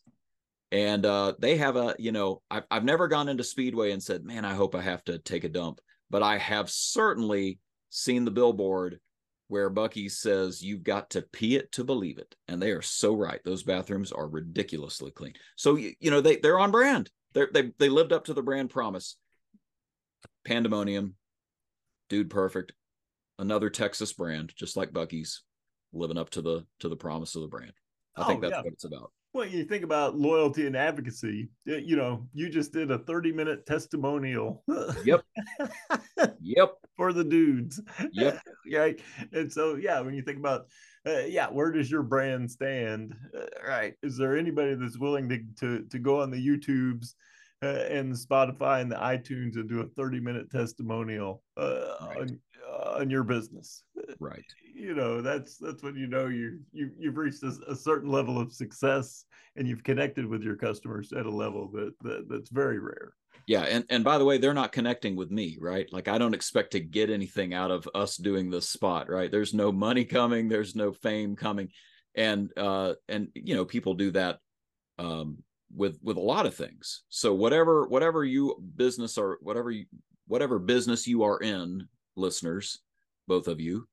and 0.73 1.05
uh, 1.05 1.33
they 1.39 1.55
have 1.55 1.77
a 1.77 1.95
you 1.97 2.11
know 2.11 2.41
I've, 2.51 2.65
I've 2.69 2.83
never 2.83 3.07
gone 3.07 3.29
into 3.29 3.45
speedway 3.45 3.91
and 3.91 4.03
said 4.03 4.25
man 4.25 4.43
i 4.43 4.53
hope 4.53 4.75
i 4.75 4.81
have 4.81 5.03
to 5.05 5.17
take 5.17 5.45
a 5.45 5.49
dump. 5.49 5.79
But 6.09 6.23
i 6.23 6.37
have 6.37 6.69
certainly 6.69 7.59
seen 7.89 8.25
the 8.25 8.31
billboard 8.31 8.99
where 9.47 9.69
Buc-ee 9.69 10.09
says 10.09 10.61
you've 10.61 10.83
got 10.83 11.11
to 11.11 11.21
pee 11.21 11.55
it 11.55 11.71
to 11.71 11.85
believe 11.85 12.17
it. 12.17 12.35
And 12.49 12.61
they 12.61 12.71
are 12.71 12.81
so 12.81 13.15
right. 13.15 13.39
Those 13.45 13.63
bathrooms 13.63 14.11
are 14.11 14.27
ridiculously 14.27 15.09
clean. 15.09 15.35
So 15.55 15.77
you, 15.77 15.93
you 16.01 16.11
know 16.11 16.19
they, 16.19 16.35
they're 16.35 16.59
on 16.59 16.69
brand. 16.69 17.09
They're, 17.31 17.47
they, 17.53 17.71
they 17.79 17.87
lived 17.87 18.11
up 18.11 18.25
to 18.25 18.33
the 18.33 18.41
brand 18.43 18.71
promise. 18.71 19.15
Pandemonium. 20.43 21.15
Dude 22.09 22.29
perfect 22.29 22.73
another 23.39 23.69
texas 23.69 24.13
brand 24.13 24.52
just 24.56 24.78
like 24.78 24.91
Buc-ee's 24.91 25.43
living 25.93 26.17
up 26.17 26.30
to 26.32 26.41
the 26.41 26.65
to 26.80 26.89
the 26.89 26.95
promise 26.95 27.36
of 27.36 27.41
the 27.41 27.47
brand 27.47 27.73
i 28.15 28.23
think 28.26 28.39
Oh, 28.39 28.41
that's 28.41 28.52
yeah. 28.52 28.62
what 28.62 28.73
it's 28.73 28.86
about 28.86 29.12
well, 29.38 29.47
you 29.47 29.65
think 29.65 29.84
about 29.84 30.17
loyalty 30.17 30.65
and 30.65 30.76
advocacy. 30.76 31.50
You 31.65 31.95
know, 31.95 32.28
you 32.34 32.50
just 32.50 32.73
did 32.73 32.89
a 32.89 32.97
30 32.97 33.32
minute 33.32 33.65
testimonial. 33.65 34.63
Yep. 35.06 35.21
yep. 36.41 36.73
For 36.95 37.13
the 37.13 37.23
dudes. 37.23 37.80
Yep. 38.13 38.41
right. 38.73 39.00
And 39.32 39.54
so, 39.54 39.76
yeah, 39.76 40.00
when 40.00 40.15
you 40.15 40.23
think 40.23 40.39
about, 40.39 40.65
uh, 41.06 41.26
yeah, 41.28 41.47
where 41.47 41.71
does 41.71 41.91
your 41.91 42.02
brand 42.02 42.50
stand? 42.50 43.13
Uh, 43.38 43.45
right. 43.67 43.93
Is 44.02 44.17
there 44.17 44.36
anybody 44.36 44.73
that's 44.73 44.97
willing 44.97 45.30
to 45.30 45.39
to 45.60 45.84
to 45.84 46.00
go 46.00 46.21
on 46.21 46.32
the 46.32 46.47
YouTubes? 46.47 47.13
Uh, 47.63 47.86
and 47.89 48.13
Spotify 48.13 48.82
and 48.82 48.91
the 48.91 48.97
iTunes 48.97 49.56
and 49.56 49.67
do 49.67 49.82
a 49.82 49.88
30 49.88 50.19
minute 50.19 50.52
testimonial 50.52 51.43
uh, 51.58 51.95
right. 52.02 52.17
on, 52.21 52.39
on 52.97 53.10
your 53.10 53.23
business. 53.23 53.83
Right. 54.19 54.45
You 54.75 54.93
know, 54.95 55.21
that's 55.21 55.57
that's 55.57 55.83
when 55.83 55.95
you 55.95 56.07
know 56.07 56.27
you 56.27 56.60
you 56.71 56.91
you've 56.97 57.17
reached 57.17 57.43
a, 57.43 57.57
a, 57.67 57.75
certain 57.75 58.10
level 58.10 58.39
of 58.39 58.53
success 58.53 59.25
and 59.55 59.67
you've 59.67 59.83
connected 59.83 60.25
with 60.25 60.43
your 60.43 60.55
customers 60.55 61.12
at 61.13 61.25
a 61.25 61.31
level 61.31 61.69
that, 61.73 61.93
that 62.01 62.27
that's 62.29 62.49
very 62.49 62.79
rare. 62.79 63.13
Yeah, 63.47 63.62
and 63.62 63.86
and 63.89 64.03
by 64.03 64.17
the 64.17 64.25
way, 64.25 64.38
they're 64.38 64.53
not 64.53 64.71
connecting 64.71 65.15
with 65.15 65.31
me, 65.31 65.57
right? 65.60 65.88
Like 65.91 66.07
I 66.07 66.17
don't 66.17 66.33
expect 66.33 66.71
to 66.71 66.79
get 66.79 67.10
anything 67.10 67.53
out 67.53 67.71
of 67.71 67.88
us 67.95 68.17
doing 68.17 68.49
this 68.49 68.69
spot, 68.69 69.10
right? 69.10 69.31
There's 69.31 69.53
no 69.53 69.71
money 69.71 70.05
coming, 70.05 70.47
there's 70.47 70.75
no 70.75 70.91
fame 70.91 71.36
coming. 71.36 71.69
And 72.15 72.51
uh 72.57 72.93
and 73.07 73.29
you 73.33 73.55
know, 73.55 73.65
people 73.65 73.93
do 73.93 74.12
that 74.12 74.39
um 74.99 75.43
with 75.73 75.97
with 76.01 76.17
a 76.17 76.21
lot 76.21 76.45
of 76.45 76.55
things. 76.55 77.03
So 77.10 77.33
whatever 77.33 77.88
whatever 77.88 78.23
you 78.23 78.62
business 78.75 79.17
or 79.17 79.38
whatever 79.41 79.71
you 79.71 79.86
whatever 80.27 80.60
business 80.60 81.07
you 81.07 81.23
are 81.23 81.39
in, 81.39 81.88
listeners, 82.15 82.79
both 83.27 83.47
of 83.47 83.59
you, 83.59 83.87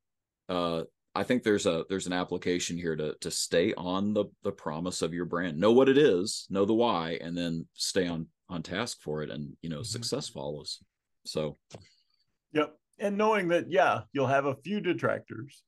uh, 0.48 0.82
I 1.14 1.22
think 1.22 1.42
there's 1.42 1.66
a 1.66 1.84
there's 1.88 2.06
an 2.06 2.12
application 2.12 2.76
here 2.76 2.96
to 2.96 3.14
to 3.20 3.30
stay 3.30 3.72
on 3.74 4.14
the 4.14 4.24
the 4.42 4.52
promise 4.52 5.00
of 5.00 5.14
your 5.14 5.24
brand. 5.26 5.58
Know 5.58 5.72
what 5.72 5.88
it 5.88 5.96
is, 5.96 6.46
know 6.50 6.64
the 6.64 6.74
why, 6.74 7.18
and 7.20 7.36
then 7.36 7.66
stay 7.74 8.08
on 8.08 8.26
on 8.48 8.62
task 8.62 8.98
for 9.00 9.22
it, 9.22 9.30
and 9.30 9.56
you 9.62 9.70
know 9.70 9.76
mm-hmm. 9.76 9.84
success 9.84 10.28
follows. 10.28 10.82
So, 11.24 11.56
yep, 12.52 12.76
and 12.98 13.16
knowing 13.16 13.48
that 13.48 13.70
yeah, 13.70 14.02
you'll 14.12 14.26
have 14.26 14.46
a 14.46 14.56
few 14.56 14.80
detractors. 14.80 15.62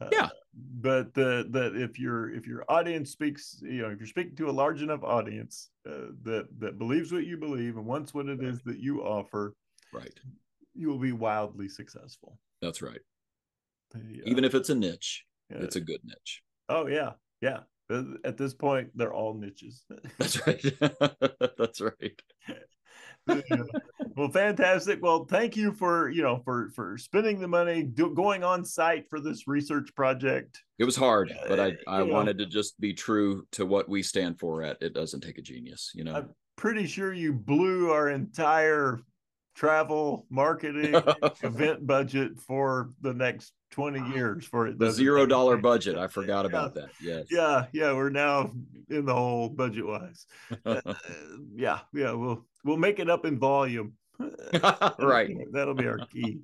Uh, 0.00 0.08
yeah, 0.10 0.28
but 0.54 1.14
the 1.14 1.46
that 1.50 1.76
if 1.76 1.98
your 1.98 2.34
if 2.34 2.46
your 2.46 2.64
audience 2.68 3.10
speaks, 3.10 3.60
you 3.62 3.82
know, 3.82 3.90
if 3.90 3.98
you're 3.98 4.06
speaking 4.06 4.36
to 4.36 4.50
a 4.50 4.52
large 4.52 4.82
enough 4.82 5.04
audience 5.04 5.70
uh, 5.88 6.08
that 6.24 6.48
that 6.58 6.78
believes 6.78 7.12
what 7.12 7.26
you 7.26 7.36
believe 7.36 7.76
and 7.76 7.86
wants 7.86 8.12
what 8.12 8.28
it 8.28 8.42
is 8.42 8.60
that 8.62 8.80
you 8.80 9.02
offer, 9.02 9.54
right, 9.92 10.18
you 10.74 10.88
will 10.88 10.98
be 10.98 11.12
wildly 11.12 11.68
successful. 11.68 12.38
That's 12.62 12.82
right. 12.82 13.00
The, 13.92 13.98
uh, 13.98 14.22
Even 14.26 14.44
if 14.44 14.54
it's 14.54 14.70
a 14.70 14.74
niche, 14.74 15.24
yeah. 15.50 15.58
it's 15.60 15.76
a 15.76 15.80
good 15.80 16.00
niche. 16.04 16.42
Oh 16.68 16.86
yeah, 16.86 17.12
yeah. 17.40 17.60
At 18.24 18.36
this 18.36 18.54
point, 18.54 18.90
they're 18.94 19.12
all 19.12 19.34
niches. 19.34 19.84
That's 20.18 20.46
right. 20.46 20.64
That's 21.58 21.80
right. 21.80 22.22
well, 24.16 24.30
fantastic. 24.30 25.00
Well, 25.02 25.24
thank 25.24 25.56
you 25.56 25.72
for 25.72 26.08
you 26.08 26.22
know 26.22 26.40
for 26.44 26.70
for 26.74 26.96
spending 26.98 27.40
the 27.40 27.48
money 27.48 27.82
do, 27.82 28.14
going 28.14 28.44
on 28.44 28.64
site 28.64 29.08
for 29.10 29.20
this 29.20 29.48
research 29.48 29.92
project. 29.96 30.62
It 30.78 30.84
was 30.84 30.96
hard, 30.96 31.34
but 31.48 31.58
I 31.58 31.76
I 31.88 32.02
wanted 32.02 32.38
know, 32.38 32.44
to 32.44 32.50
just 32.50 32.80
be 32.80 32.94
true 32.94 33.46
to 33.52 33.66
what 33.66 33.88
we 33.88 34.02
stand 34.02 34.38
for. 34.38 34.62
At 34.62 34.78
it 34.80 34.94
doesn't 34.94 35.22
take 35.22 35.38
a 35.38 35.42
genius, 35.42 35.90
you 35.94 36.04
know. 36.04 36.14
I'm 36.14 36.28
pretty 36.56 36.86
sure 36.86 37.12
you 37.12 37.32
blew 37.32 37.90
our 37.90 38.08
entire 38.10 39.00
travel 39.60 40.24
marketing 40.30 40.94
event 41.42 41.86
budget 41.86 42.40
for 42.40 42.88
the 43.02 43.12
next 43.12 43.52
20 43.72 44.00
years 44.14 44.46
for 44.46 44.66
it. 44.66 44.78
The 44.78 44.90
zero 44.90 45.26
dollar 45.26 45.58
budget. 45.58 45.98
I 45.98 46.06
forgot 46.06 46.46
yeah. 46.46 46.48
about 46.48 46.74
that. 46.76 46.88
Yes. 46.98 47.26
Yeah. 47.30 47.66
Yeah. 47.70 47.92
We're 47.92 48.08
now 48.08 48.52
in 48.88 49.04
the 49.04 49.14
hole 49.14 49.50
budget 49.50 49.86
wise. 49.86 50.24
uh, 50.64 50.80
yeah. 51.54 51.80
Yeah. 51.92 52.12
We'll, 52.12 52.46
we'll 52.64 52.78
make 52.78 53.00
it 53.00 53.10
up 53.10 53.26
in 53.26 53.38
volume. 53.38 53.92
right. 54.98 55.36
That'll 55.52 55.74
be 55.74 55.86
our 55.86 56.06
key. 56.06 56.40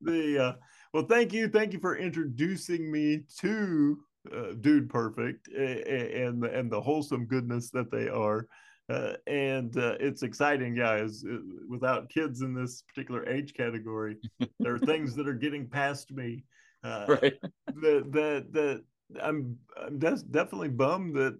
the, 0.00 0.38
uh, 0.38 0.52
well, 0.94 1.06
thank 1.06 1.32
you. 1.32 1.48
Thank 1.48 1.72
you 1.72 1.80
for 1.80 1.96
introducing 1.96 2.88
me 2.88 3.22
to 3.40 3.98
uh, 4.32 4.52
Dude 4.60 4.88
Perfect 4.88 5.48
and, 5.48 6.44
and 6.44 6.70
the 6.70 6.80
wholesome 6.80 7.26
goodness 7.26 7.70
that 7.70 7.90
they 7.90 8.08
are. 8.08 8.46
Uh, 8.90 9.12
and 9.28 9.76
uh, 9.76 9.94
it's 10.00 10.22
exciting, 10.22 10.74
guys. 10.74 11.22
Yeah, 11.24 11.34
uh, 11.34 11.38
without 11.68 12.10
kids 12.10 12.42
in 12.42 12.54
this 12.54 12.82
particular 12.82 13.28
age 13.28 13.54
category, 13.54 14.16
there 14.60 14.74
are 14.74 14.78
things 14.80 15.14
that 15.14 15.28
are 15.28 15.34
getting 15.34 15.68
past 15.68 16.10
me. 16.10 16.44
Uh, 16.82 17.04
right. 17.08 17.34
That 17.82 18.10
that 18.12 18.46
that 18.52 18.84
I'm 19.22 19.56
I'm 19.80 19.98
des- 19.98 20.24
definitely 20.30 20.70
bummed 20.70 21.14
that 21.16 21.38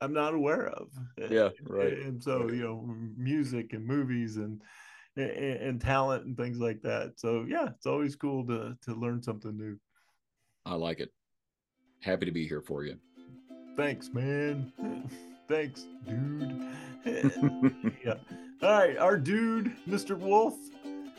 I'm 0.00 0.12
not 0.12 0.34
aware 0.34 0.68
of. 0.68 0.88
Yeah. 1.30 1.48
Right. 1.62 1.94
And 1.94 2.22
so 2.22 2.50
you 2.50 2.62
know, 2.62 2.94
music 3.16 3.72
and 3.72 3.84
movies 3.84 4.36
and, 4.36 4.60
and 5.16 5.30
and 5.30 5.80
talent 5.80 6.26
and 6.26 6.36
things 6.36 6.58
like 6.58 6.82
that. 6.82 7.14
So 7.16 7.46
yeah, 7.48 7.70
it's 7.74 7.86
always 7.86 8.14
cool 8.14 8.46
to 8.46 8.76
to 8.82 8.94
learn 8.94 9.22
something 9.22 9.56
new. 9.56 9.76
I 10.64 10.74
like 10.74 11.00
it. 11.00 11.12
Happy 12.02 12.26
to 12.26 12.32
be 12.32 12.46
here 12.46 12.62
for 12.62 12.84
you. 12.84 12.96
Thanks, 13.76 14.10
man. 14.12 14.72
Thanks, 15.48 15.86
dude. 16.06 16.66
yeah. 18.04 18.14
All 18.62 18.70
right, 18.70 18.96
our 18.98 19.16
dude, 19.16 19.72
Mr. 19.88 20.18
Wolf, 20.18 20.54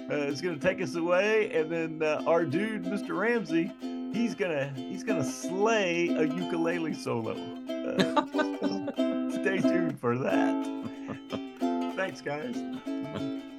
uh, 0.10 0.16
is 0.16 0.42
gonna 0.42 0.58
take 0.58 0.82
us 0.82 0.96
away, 0.96 1.52
and 1.52 1.72
then 1.72 2.02
uh, 2.02 2.24
our 2.26 2.46
dude, 2.46 2.84
Mr. 2.84 3.18
Ramsey, 3.18 3.72
he's 4.14 4.36
gonna 4.36 4.72
he's 4.76 5.04
gonna 5.04 5.24
slay 5.24 6.08
a 6.10 6.24
ukulele 6.24 6.94
solo. 6.94 7.34
Uh, 7.70 8.26
stay 9.32 9.60
tuned 9.60 10.00
for 10.00 10.18
that. 10.18 11.94
Thanks, 11.96 12.22
guys. 12.22 12.56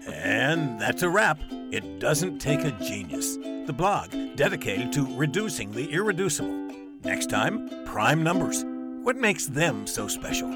And 0.07 0.81
that's 0.81 1.03
a 1.03 1.09
wrap. 1.09 1.39
It 1.51 1.99
doesn't 1.99 2.39
take 2.39 2.61
a 2.61 2.71
genius. 2.83 3.37
The 3.37 3.75
blog 3.77 4.11
dedicated 4.37 4.93
to 4.95 5.07
reducing 5.17 5.71
the 5.71 5.91
irreducible. 5.91 6.71
Next 7.05 7.29
time, 7.29 7.69
prime 7.85 8.23
numbers. 8.23 8.65
What 9.09 9.17
makes 9.17 9.47
them 9.47 9.87
so 9.87 10.07
special? 10.07 10.51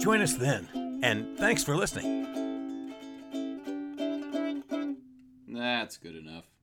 Join 0.00 0.20
us 0.20 0.34
then, 0.34 1.00
and 1.04 1.38
thanks 1.38 1.62
for 1.62 1.76
listening. 1.76 2.26
That's 5.46 5.96
good 5.98 6.16
enough. 6.16 6.53